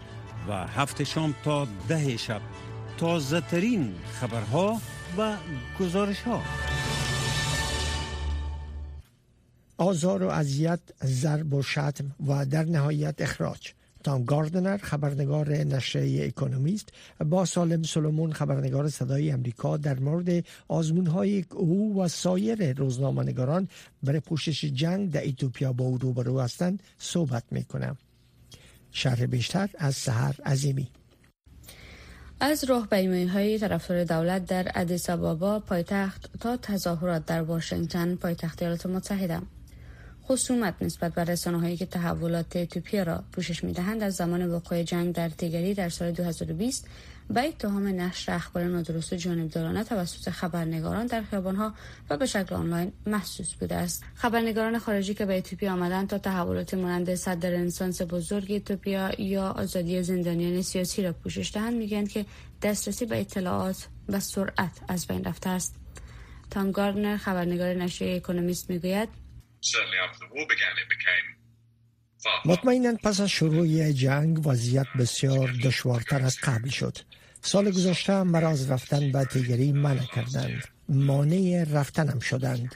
و 0.48 0.68
هفت 0.68 1.04
شام 1.04 1.36
تا 1.44 1.68
ده 1.88 2.18
شب. 2.18 2.42
تازه 2.98 3.42
ترین 3.42 3.96
خبرها 4.14 4.82
و 5.18 5.36
گزارش 5.80 6.22
ها 6.22 6.42
آزار 9.78 10.24
و 10.24 10.30
اذیت 10.30 10.80
ضرب 11.04 11.54
و 11.54 11.62
شتم 11.62 12.16
و 12.28 12.46
در 12.46 12.64
نهایت 12.64 13.22
اخراج. 13.22 13.74
تام 14.04 14.24
گاردنر 14.24 14.78
خبرنگار 14.78 15.50
نشریه 15.50 16.26
اکونومیست 16.26 16.90
با 17.26 17.46
سالم 17.46 17.84
سلمون 17.84 18.34
خبرنگار 18.34 18.90
صدای 18.90 19.32
امریکا 19.32 19.78
در 19.78 20.00
مورد 20.00 20.46
آزمون 20.68 21.08
های 21.08 21.46
او 21.50 22.02
و 22.02 22.08
سایر 22.08 22.74
روزنامه‌نگاران 22.74 23.68
برای 24.04 24.20
پوشش 24.20 24.66
جنگ 24.66 25.12
در 25.12 25.22
ایتوپیا 25.22 25.74
با 25.74 25.86
او 25.86 25.98
روبرو 25.98 26.40
هستند 26.40 26.84
صحبت 26.98 27.44
می‌کنم. 27.52 27.98
شرح 28.92 29.26
بیشتر 29.26 29.70
از 29.78 29.96
سحر 29.96 30.36
عظیمی. 30.46 30.88
از 32.40 32.64
راهپیمایی 32.64 33.26
های 33.26 33.60
طرفدار 33.60 34.04
دولت 34.04 34.46
در 34.46 34.72
ادیس 34.76 35.10
آبابا 35.10 35.60
پایتخت 35.60 36.30
تا 36.40 36.58
تظاهرات 36.58 37.26
در 37.26 37.42
واشنگتن 37.42 38.16
پایتخت 38.16 38.62
ایالات 38.62 38.86
متحده. 38.86 39.42
خصومت 40.32 40.74
نسبت 40.82 41.14
به 41.14 41.24
رسانه 41.24 41.60
هایی 41.60 41.78
که 41.78 41.86
تحولات 41.86 42.56
اتوپیا 42.56 43.04
را 43.04 43.24
پوشش 43.32 43.64
می 43.64 43.74
دهند 43.74 44.04
از 44.04 44.16
زمان 44.16 44.52
وقوع 44.52 44.84
جنگ 44.84 45.16
در 45.16 45.30
تیگری 45.30 45.74
در 45.74 45.90
سال 45.90 46.12
2020 46.12 46.88
به 47.30 47.42
اتهام 47.42 47.88
نشر 47.88 48.34
اخبار 48.34 48.64
نادرست 48.64 49.14
و 49.14 49.16
جانبدارانه 49.16 49.84
توسط 49.84 50.30
خبرنگاران 50.30 51.06
در 51.06 51.22
ها 51.22 51.74
و 52.10 52.18
به 52.18 52.26
شکل 52.26 52.56
آنلاین 52.56 52.92
محسوس 53.06 53.54
بوده 53.54 53.76
است. 53.76 54.04
خبرنگاران 54.16 54.80
خارجی 54.80 55.14
که 55.14 55.26
به 55.26 55.38
اتوپیا 55.38 55.74
آمدند 55.74 56.08
تا 56.08 56.18
تحولات 56.18 56.74
مانند 56.74 57.16
صدر 57.16 57.56
انسانس 57.56 58.02
بزرگ 58.02 58.52
اتوپیا 58.52 59.12
یا 59.22 59.50
آزادی 59.50 60.04
زندانیان 60.04 60.62
سیاسی 60.62 61.04
را 61.04 61.14
پوشش 61.14 61.52
دهند 61.54 61.74
می‌گویند 61.74 62.10
که 62.10 62.26
دسترسی 62.62 63.06
به 63.06 63.20
اطلاعات 63.20 63.88
و 64.10 64.20
سرعت 64.20 64.72
از 64.88 65.08
بین 65.08 65.24
رفته 65.24 65.50
است. 65.50 65.76
تام 66.50 66.72
گاردنر 66.72 67.18
خبرنگار 67.18 67.74
نشریه 67.74 68.16
اکونومیست 68.16 68.70
می‌گوید 68.70 69.10
مطمئنا 72.46 72.94
پس 73.04 73.20
از 73.20 73.30
شروع 73.30 73.92
جنگ 73.92 74.48
وضعیت 74.48 74.88
بسیار 75.00 75.52
دشوارتر 75.64 76.22
از 76.22 76.38
قبل 76.44 76.70
شد. 76.70 76.98
سال 77.42 77.72
گذشته 77.72 78.24
مرا 78.24 78.50
از 78.50 78.72
رفتن 78.72 79.12
به 79.12 79.26
تیگری 79.26 79.72
منع 79.72 80.06
کردند. 80.16 80.64
مانع 80.90 81.66
رفتنم 81.72 82.20
شدند. 82.20 82.76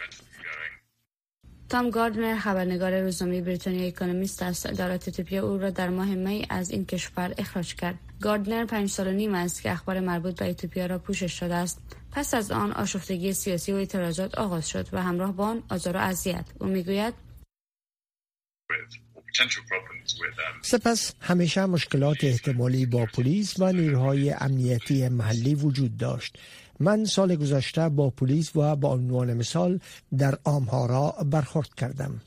تام 1.73 1.89
گاردنر 1.89 2.39
خبرنگار 2.39 3.01
روزنامه 3.01 3.41
بریتانیا 3.41 3.87
اکونومیست 3.87 4.43
است 4.43 4.67
دولت 4.67 5.07
اتیوپیا 5.07 5.47
او 5.47 5.57
را 5.57 5.69
در 5.69 5.89
ماه 5.89 6.15
می 6.15 6.45
از 6.49 6.71
این 6.71 6.85
کشور 6.85 7.33
اخراج 7.37 7.75
کرد. 7.75 7.95
گاردنر 8.21 8.65
پنج 8.65 8.89
سال 8.89 9.07
و 9.07 9.11
نیم 9.11 9.35
است 9.35 9.61
که 9.61 9.71
اخبار 9.71 9.99
مربوط 9.99 10.39
به 10.39 10.49
اتیوپیا 10.49 10.85
را 10.85 10.99
پوشش 10.99 11.39
داده 11.39 11.55
است. 11.55 11.81
پس 12.11 12.33
از 12.33 12.51
آن 12.51 12.71
آشفتگی 12.71 13.33
سیاسی 13.33 13.71
و 13.71 13.75
اعتراضات 13.75 14.35
آغاز 14.35 14.69
شد 14.69 14.87
و 14.91 15.01
همراه 15.01 15.31
با 15.31 15.45
آن 15.45 15.63
آزار 15.69 15.97
و 15.97 15.99
اذیت. 15.99 16.45
او 16.59 16.67
می‌گوید 16.67 17.13
سپس 20.61 21.13
همیشه 21.21 21.65
مشکلات 21.65 22.17
احتمالی 22.23 22.85
با 22.85 23.05
پلیس 23.05 23.59
و 23.59 23.71
نیروهای 23.71 24.31
امنیتی 24.31 25.09
محلی 25.09 25.55
وجود 25.55 25.97
داشت. 25.97 26.37
من 26.79 27.05
سال 27.05 27.35
گذشته 27.35 27.89
با 27.89 28.09
پلیس 28.09 28.55
و 28.55 28.75
با 28.75 28.93
عنوان 28.93 29.33
مثال 29.33 29.79
در 30.17 30.37
آمهارا 30.43 31.15
برخورد 31.31 31.73
کردم. 31.73 32.21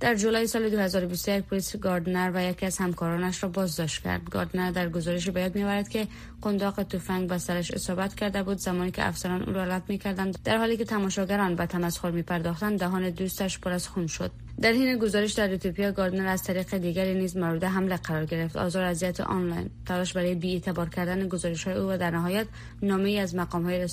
در 0.00 0.14
جولای 0.14 0.46
سال 0.46 0.70
2021 0.70 1.44
پلیس 1.44 1.76
گاردنر 1.76 2.30
و 2.34 2.42
یکی 2.42 2.66
از 2.66 2.78
همکارانش 2.78 3.42
را 3.42 3.48
بازداشت 3.48 4.02
کرد. 4.02 4.30
گاردنر 4.30 4.70
در 4.70 4.88
گزارش 4.88 5.28
باید 5.28 5.54
می‌آورد 5.54 5.88
که 5.88 6.06
قنداق 6.42 6.82
تفنگ 6.82 7.28
به 7.28 7.38
سرش 7.38 7.70
اصابت 7.70 8.14
کرده 8.14 8.42
بود 8.42 8.58
زمانی 8.58 8.90
که 8.90 9.08
افسران 9.08 9.42
او 9.42 9.52
را 9.52 9.64
لب 9.64 9.82
می‌کردند 9.88 10.38
در 10.44 10.58
حالی 10.58 10.76
که 10.76 10.84
تماشاگران 10.84 11.54
به 11.54 11.66
تمسخر 11.66 12.10
می‌پرداختند 12.10 12.78
دهان 12.78 13.10
دوستش 13.10 13.58
پر 13.58 13.72
از 13.72 13.88
خون 13.88 14.06
شد. 14.06 14.30
در 14.60 14.72
حین 14.72 14.98
گزارش 14.98 15.32
در 15.32 15.52
اتیوپیا 15.54 15.92
گاردنر 15.92 16.26
از 16.26 16.42
طریق 16.42 16.78
دیگری 16.78 17.14
نیز 17.14 17.36
مورد 17.36 17.64
حمله 17.64 17.96
قرار 17.96 18.24
گرفت 18.24 18.56
آزار 18.56 18.84
اذیت 18.84 19.20
آنلاین 19.20 19.70
تلاش 19.86 20.12
برای 20.12 20.34
بی 20.34 20.52
اعتبار 20.52 20.88
کردن 20.88 21.28
گزارش 21.28 21.64
های 21.64 21.76
او 21.76 21.90
و 21.90 21.96
در 21.96 22.10
نهایت 22.10 22.46
نامه 22.82 23.08
ای 23.08 23.18
از 23.18 23.34
مقام 23.34 23.64
های 23.64 23.84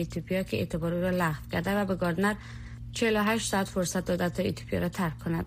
اتیوپیا 0.00 0.42
که 0.42 0.56
اعتبار 0.56 0.94
او 0.94 1.00
را 1.00 1.10
لغو 1.10 1.50
کرده 1.52 1.76
و 1.76 1.84
به 1.84 1.94
گاردنر 1.94 2.34
48 2.96 3.50
ساعت 3.50 3.68
فرصت 3.68 4.04
داده 4.04 4.28
تا 4.28 4.42
اتیوپیا 4.42 4.78
را 4.78 4.88
ترک 4.88 5.18
کند. 5.18 5.46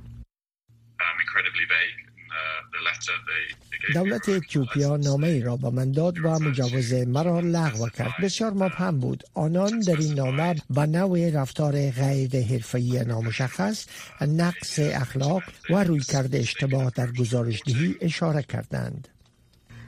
دولت 3.94 4.30
اتیوپیا 4.30 4.98
نامه 4.98 5.28
ای 5.28 5.42
را 5.42 5.58
به 5.58 5.70
من 5.70 5.92
داد 5.92 6.26
و 6.26 6.40
مجوز 6.40 6.94
مرا 6.94 7.40
لغو 7.40 7.90
کرد. 7.90 8.14
بسیار 8.24 8.54
مبهم 8.54 9.00
بود. 9.00 9.24
آنان 9.34 9.80
در 9.80 9.96
این 9.96 10.14
نامه 10.14 10.56
به 10.70 10.86
نوع 10.86 11.30
رفتار 11.30 11.92
غیر 11.92 12.44
حرفه‌ای 12.44 13.06
نامشخص 13.06 13.88
نقص 14.22 14.80
اخلاق 14.80 15.44
و 15.70 15.84
رویکرد 15.84 16.36
اشتباه 16.36 16.92
در 16.96 17.12
گزارش 17.12 17.62
دهی 17.66 17.96
اشاره 18.02 18.44
کردند. 18.44 19.08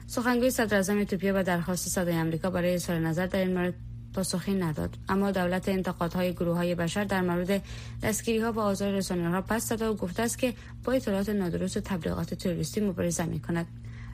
سخنگوی 0.06 0.50
صدر 0.50 0.76
اعظم 0.76 0.98
اتیوپیا 0.98 1.32
به 1.32 1.42
درخواست 1.42 1.88
صدای 1.88 2.14
آمریکا 2.14 2.50
برای 2.50 2.74
اظهار 2.74 2.98
نظر 2.98 3.26
در 3.26 3.38
این 3.38 3.54
مورد 3.54 3.74
پاسخی 4.14 4.54
نداد. 4.54 4.96
اما 5.08 5.30
دولت 5.30 5.68
انتقادهای 5.68 6.32
گروه 6.32 6.56
های 6.56 6.74
بشر 6.74 7.04
در 7.04 7.20
مورد 7.20 7.62
دستگیری 8.02 8.38
ها 8.38 8.52
و 8.52 8.60
آزار 8.60 8.92
رسانه 8.92 9.30
ها 9.30 9.42
پس 9.42 9.68
داده 9.68 9.86
و 9.86 9.94
گفته 9.94 10.22
است 10.22 10.38
که 10.38 10.54
با 10.84 10.92
اطلاعات 10.92 11.28
نادرست 11.28 11.76
و 11.76 11.80
تبلیغات 11.80 12.34
تروریستی 12.34 12.80
مبارزه 12.80 13.24
می 13.24 13.40
کند. 13.40 13.66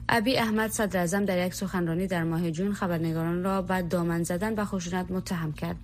ابی 0.09 0.37
احمد 0.37 0.71
صدر 0.71 0.99
اعظم 0.99 1.25
در 1.25 1.47
یک 1.47 1.53
سخنرانی 1.53 2.07
در 2.07 2.23
ماه 2.23 2.51
جون 2.51 2.73
خبرنگاران 2.73 3.43
را 3.43 3.61
به 3.61 3.81
دامن 3.81 4.23
زدن 4.23 4.53
و 4.53 4.65
خشونت 4.65 5.11
متهم 5.11 5.53
کرد. 5.53 5.77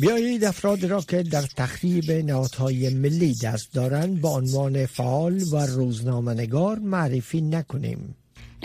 بیایید 0.00 0.44
افراد 0.44 0.84
را 0.84 1.00
که 1.00 1.22
در 1.22 1.42
تخریب 1.42 2.10
نهادهای 2.10 2.94
ملی 2.94 3.34
دست 3.42 3.72
دارند 3.74 4.20
با 4.20 4.36
عنوان 4.36 4.86
فعال 4.86 5.42
و 5.52 5.66
روزنامه‌نگار 5.66 6.78
معرفی 6.78 7.40
نکنیم. 7.40 8.14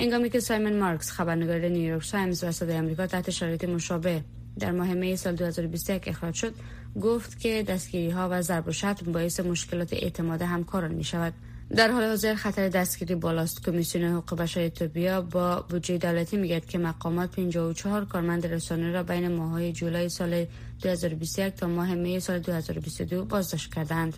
هنگامی 0.02 0.30
که 0.30 0.40
سایمن 0.40 0.80
مارکس 0.80 1.12
خبرنگار 1.12 1.60
نیویورک 1.60 2.12
تایمز 2.12 2.44
و 2.44 2.52
صدای 2.52 2.78
آمریکا 2.78 3.08
تحت 3.08 3.30
شرایط 3.30 3.64
مشابه 3.64 4.24
در 4.60 4.72
ماه 4.72 4.94
می 4.94 5.16
سال 5.16 5.36
2021 5.36 6.08
اخراج 6.08 6.34
شد 6.34 6.54
گفت 7.02 7.40
که 7.40 7.64
دستگیری 7.64 8.10
ها 8.10 8.28
و 8.32 8.42
ضرب 8.42 8.68
و 8.68 8.72
شتم 8.72 9.12
باعث 9.12 9.40
مشکلات 9.40 9.94
اعتماد 9.94 10.42
همکاران 10.42 10.92
می 10.92 11.04
شود 11.04 11.34
در 11.76 11.92
حال 11.92 12.04
حاضر 12.04 12.36
خطر 12.36 12.70
دستگیری 12.70 13.16
بالاست. 13.16 13.64
کمیسیون 13.66 14.04
حقوق 14.04 14.40
بشر 14.40 14.62
اتوپیا 14.62 15.22
با 15.22 15.66
بودجه 15.70 15.98
دولتی 15.98 16.38
میگه 16.38 16.60
که 16.60 16.78
مقامات 16.78 17.32
54 17.32 18.06
کارمند 18.06 18.46
رسانه 18.48 18.92
را 18.92 19.04
بین 19.04 19.36
ماههای 19.36 19.72
جولای 19.72 20.10
سال 20.10 20.46
2021 20.82 21.56
تا 21.56 21.68
ماه 21.68 21.96
می 21.96 22.20
سال 22.20 22.40
2022 22.40 23.26
بازداشت 23.26 23.74
کردند 23.74 24.18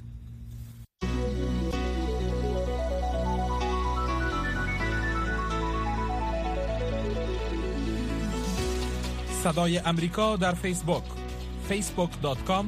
صدای 9.43 9.77
امریکا 9.77 10.35
در 10.35 10.53
فیسبوک. 10.53 11.03
facebook.com 11.69 12.65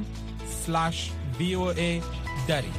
voa 1.38 2.02
دری. 2.48 2.72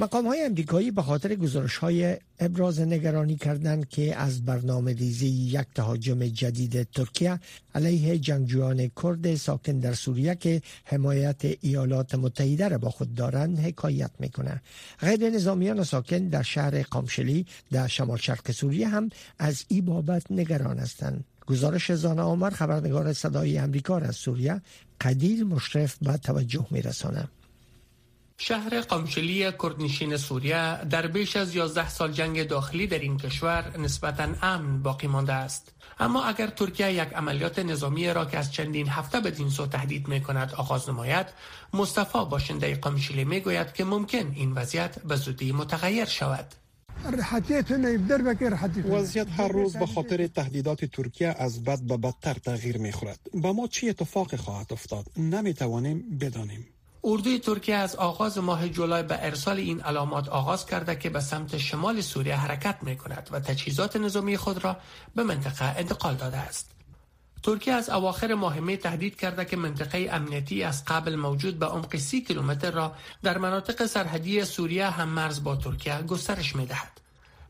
مقام 0.00 0.26
های 0.26 0.42
امریکایی 0.42 0.90
به 0.90 1.02
خاطر 1.02 1.34
گزارش 1.34 1.76
های 1.76 2.16
ابراز 2.40 2.80
نگرانی 2.80 3.36
کردند 3.36 3.88
که 3.88 4.16
از 4.16 4.44
برنامه 4.44 4.92
ریزی 4.92 5.26
یک 5.28 5.66
تهاجم 5.74 6.26
جدید 6.26 6.82
ترکیه 6.82 7.40
علیه 7.74 8.18
جنگجویان 8.18 8.90
کرد 9.02 9.34
ساکن 9.34 9.78
در 9.78 9.94
سوریه 9.94 10.34
که 10.34 10.62
حمایت 10.84 11.40
ایالات 11.60 12.14
متحده 12.14 12.68
را 12.68 12.78
با 12.78 12.90
خود 12.90 13.14
دارند 13.14 13.58
حکایت 13.58 14.10
می‌کنه. 14.18 14.62
غیر 15.00 15.30
نظامیان 15.30 15.84
ساکن 15.84 16.28
در 16.28 16.42
شهر 16.42 16.82
قامشلی 16.82 17.46
در 17.70 17.86
شمال 17.86 18.18
شرق 18.18 18.50
سوریه 18.50 18.88
هم 18.88 19.10
از 19.38 19.64
این 19.68 19.84
بابت 19.84 20.30
نگران 20.30 20.78
هستند. 20.78 21.24
گزارش 21.46 21.92
زانه 21.92 22.22
آمر 22.22 22.50
خبرنگار 22.50 23.12
صدای 23.12 23.58
امریکا 23.58 23.98
از 23.98 24.16
سوریه 24.16 24.62
قدیر 25.00 25.44
مشرف 25.44 25.96
به 26.02 26.16
توجه 26.16 26.66
میرسانه 26.70 27.28
شهر 28.40 28.80
قمشلی 28.80 29.52
کردنشین 29.62 30.16
سوریه 30.16 30.84
در 30.84 31.06
بیش 31.06 31.36
از 31.36 31.54
11 31.54 31.88
سال 31.88 32.12
جنگ 32.12 32.46
داخلی 32.48 32.86
در 32.86 32.98
این 32.98 33.16
کشور 33.16 33.78
نسبتا 33.78 34.28
امن 34.42 34.82
باقی 34.82 35.06
مانده 35.06 35.32
است. 35.32 35.72
اما 36.00 36.24
اگر 36.24 36.46
ترکیه 36.46 36.92
یک 36.92 37.12
عملیات 37.14 37.58
نظامی 37.58 38.12
را 38.12 38.24
که 38.24 38.38
از 38.38 38.52
چندین 38.52 38.88
هفته 38.88 39.20
بدین 39.20 39.48
سو 39.48 39.66
تهدید 39.66 40.08
می 40.08 40.20
کند 40.20 40.54
آغاز 40.54 40.88
نماید 40.88 41.26
مصطفی 41.74 42.24
باشنده 42.30 42.74
قمشلی 42.74 43.24
می 43.24 43.40
گوید 43.40 43.72
که 43.72 43.84
ممکن 43.84 44.32
این 44.34 44.52
وضعیت 44.52 44.98
به 44.98 45.16
زودی 45.16 45.52
متغیر 45.52 46.04
شود. 46.04 46.54
وضعیت 48.90 49.26
هر 49.30 49.48
روز 49.48 49.76
به 49.76 49.86
خاطر 49.86 50.26
تهدیدات 50.26 50.84
ترکیه 50.84 51.34
از 51.38 51.64
بد 51.64 51.80
به 51.82 51.96
بدتر 51.96 52.34
تغییر 52.34 52.78
می 52.78 52.92
خورد 52.92 53.20
با 53.34 53.52
ما 53.52 53.66
چی 53.66 53.88
اتفاق 53.88 54.36
خواهد 54.36 54.72
افتاد؟ 54.72 55.06
نمی 55.16 55.54
توانیم 55.54 56.18
بدانیم. 56.20 56.66
اردوی 57.08 57.38
ترکیه 57.38 57.74
از 57.76 57.96
آغاز 57.96 58.38
ماه 58.38 58.68
جولای 58.68 59.02
به 59.02 59.26
ارسال 59.26 59.56
این 59.56 59.80
علامات 59.80 60.28
آغاز 60.28 60.66
کرده 60.66 60.96
که 60.96 61.10
به 61.10 61.20
سمت 61.20 61.58
شمال 61.58 62.00
سوریه 62.00 62.36
حرکت 62.36 62.78
می 62.82 62.96
کند 62.96 63.28
و 63.32 63.40
تجهیزات 63.40 63.96
نظامی 63.96 64.36
خود 64.36 64.64
را 64.64 64.76
به 65.14 65.22
منطقه 65.22 65.64
انتقال 65.64 66.14
داده 66.14 66.36
است. 66.36 66.70
ترکیه 67.42 67.74
از 67.74 67.90
اواخر 67.90 68.34
ماه 68.34 68.60
می 68.60 68.76
تهدید 68.76 69.16
کرده 69.16 69.44
که 69.44 69.56
منطقه 69.56 70.08
امنیتی 70.12 70.62
از 70.62 70.84
قبل 70.84 71.16
موجود 71.16 71.58
به 71.58 71.66
عمق 71.66 71.96
سی 71.96 72.20
کیلومتر 72.20 72.70
را 72.70 72.92
در 73.22 73.38
مناطق 73.38 73.86
سرحدی 73.86 74.44
سوریه 74.44 74.90
هم 74.90 75.08
مرز 75.08 75.44
با 75.44 75.56
ترکیه 75.56 76.02
گسترش 76.02 76.56
می 76.56 76.66
دهد. 76.66 77.00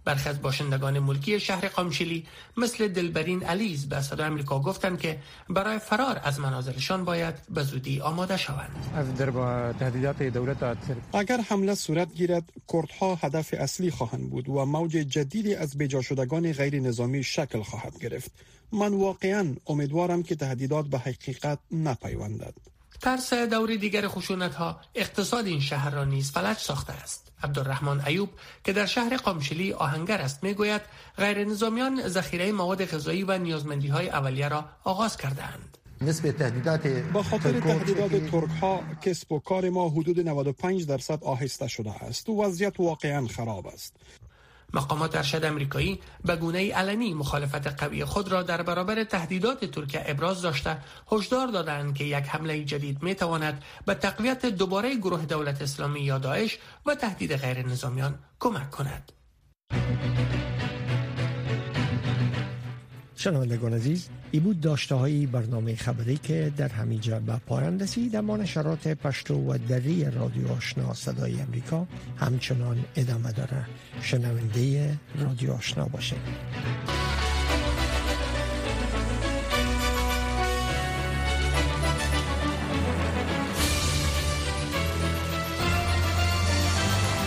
برخی 0.09 0.29
از 0.29 0.43
باشندگان 0.43 0.99
ملکی 0.99 1.41
شهر 1.41 1.69
قامشلی 1.69 2.27
مثل 2.57 2.89
دلبرین 2.89 3.43
علیز 3.45 3.89
به 3.89 4.01
صدای 4.03 4.27
آمریکا 4.27 4.61
گفتند 4.61 4.99
که 5.01 5.19
برای 5.51 5.79
فرار 5.79 6.21
از 6.25 6.41
منازلشان 6.41 7.05
باید 7.05 7.35
به 7.51 7.63
زودی 7.63 8.01
آماده 8.01 8.37
شوند. 8.37 8.71
اگر 11.13 11.41
حمله 11.41 11.75
صورت 11.75 12.15
گیرد 12.15 12.45
کردها 12.73 13.15
هدف 13.15 13.55
اصلی 13.59 13.91
خواهند 13.91 14.31
بود 14.31 14.49
و 14.49 14.65
موج 14.65 14.91
جدیدی 14.93 15.55
از 15.55 15.79
بجا 15.79 16.03
شدگان 16.03 16.53
غیر 16.53 16.81
نظامی 16.81 17.23
شکل 17.23 17.63
خواهد 17.63 17.99
گرفت. 17.99 18.31
من 18.73 18.95
واقعا 18.95 19.55
امیدوارم 19.67 20.23
که 20.23 20.37
تهدیدات 20.37 20.87
به 20.87 20.99
حقیقت 20.99 21.59
نپیوندد. 21.73 22.55
ترس 23.01 23.33
دور 23.33 23.77
دیگر 23.77 24.09
خشونت 24.09 24.55
ها 24.55 24.81
اقتصاد 24.95 25.47
این 25.47 25.61
شهر 25.61 25.91
را 25.91 26.05
نیز 26.05 26.31
فلج 26.31 26.57
ساخته 26.57 26.93
است. 26.93 27.33
عبدالرحمن 27.43 28.01
ایوب 28.01 28.29
که 28.65 28.73
در 28.73 28.87
شهر 28.87 29.17
قامشلی 29.17 29.73
آهنگر 29.73 30.21
است 30.21 30.45
می‌گوید 30.45 30.83
غیر 31.17 31.45
نظامیان 31.45 32.09
ذخیره 32.09 32.53
مواد 32.53 32.85
غذایی 32.85 33.23
و 33.23 33.39
نیازمندی 33.39 33.89
های 33.89 34.09
اولیه 34.09 34.49
را 34.49 34.65
آغاز 34.85 35.17
کردند 35.17 35.79
تهدیدات 36.33 36.87
با 36.87 37.23
خاطر 37.23 37.61
تهدیدات 37.61 38.31
ترک 38.31 38.51
ها 38.51 38.83
کسب 39.03 39.33
و 39.33 39.39
کار 39.39 39.71
ما 39.71 39.89
حدود 39.89 40.21
95 40.21 40.87
درصد 40.87 41.25
آهسته 41.25 41.69
شده 41.69 41.91
است. 41.91 42.29
و 42.29 42.43
وضعیت 42.43 42.81
واقعا 42.81 43.27
خراب 43.27 43.67
است. 43.67 43.97
مقامات 44.73 45.17
ارشد 45.17 45.45
امریکایی 45.45 46.01
به 46.25 46.37
گونه 46.37 46.73
علنی 46.73 47.15
مخالفت 47.15 47.67
قوی 47.67 48.05
خود 48.05 48.29
را 48.29 48.43
در 48.43 48.63
برابر 48.63 49.05
تهدیدات 49.05 49.65
ترکیه 49.65 50.03
ابراز 50.07 50.43
داشته. 50.43 50.79
هشدار 51.13 51.47
دادند 51.47 51.95
که 51.95 52.05
یک 52.05 52.25
حمله 52.29 52.65
جدید 52.65 53.03
می 53.03 53.15
تواند 53.15 53.63
به 53.87 53.95
تقویت 53.95 54.47
دوباره 54.47 54.95
گروه 54.95 55.27
دولت 55.27 55.63
اسلامی 55.63 56.01
یا 56.01 56.19
داعش 56.19 56.59
و 56.87 56.95
تهدید 56.95 57.37
غیر 57.37 57.67
نظامیان 57.67 58.19
کمک 58.41 58.71
کند. 58.71 59.13
شنوندگان 63.17 63.75
عزیز 63.75 64.09
ای 64.31 64.41
بود 64.41 64.61
داشته 64.61 65.27
برنامه 65.33 65.77
خبری 65.77 66.17
که 66.17 66.53
در 66.57 66.69
همینجا 66.69 67.21
به 67.21 67.33
پایان 67.47 67.81
رسید 67.81 68.17
اما 68.17 68.37
نشرات 68.37 68.89
پشتو 68.89 69.35
و 69.35 69.59
دری 69.59 70.05
رادیو 70.05 70.53
آشنا 70.53 70.95
صدای 70.95 71.41
امریکا 71.41 71.87
همچنان 72.17 72.85
ادامه 72.97 73.33
داره. 73.33 73.67
شنونده 74.01 74.99
رادیو 75.19 75.53
آشنا 75.53 75.85
باشید. 75.85 76.19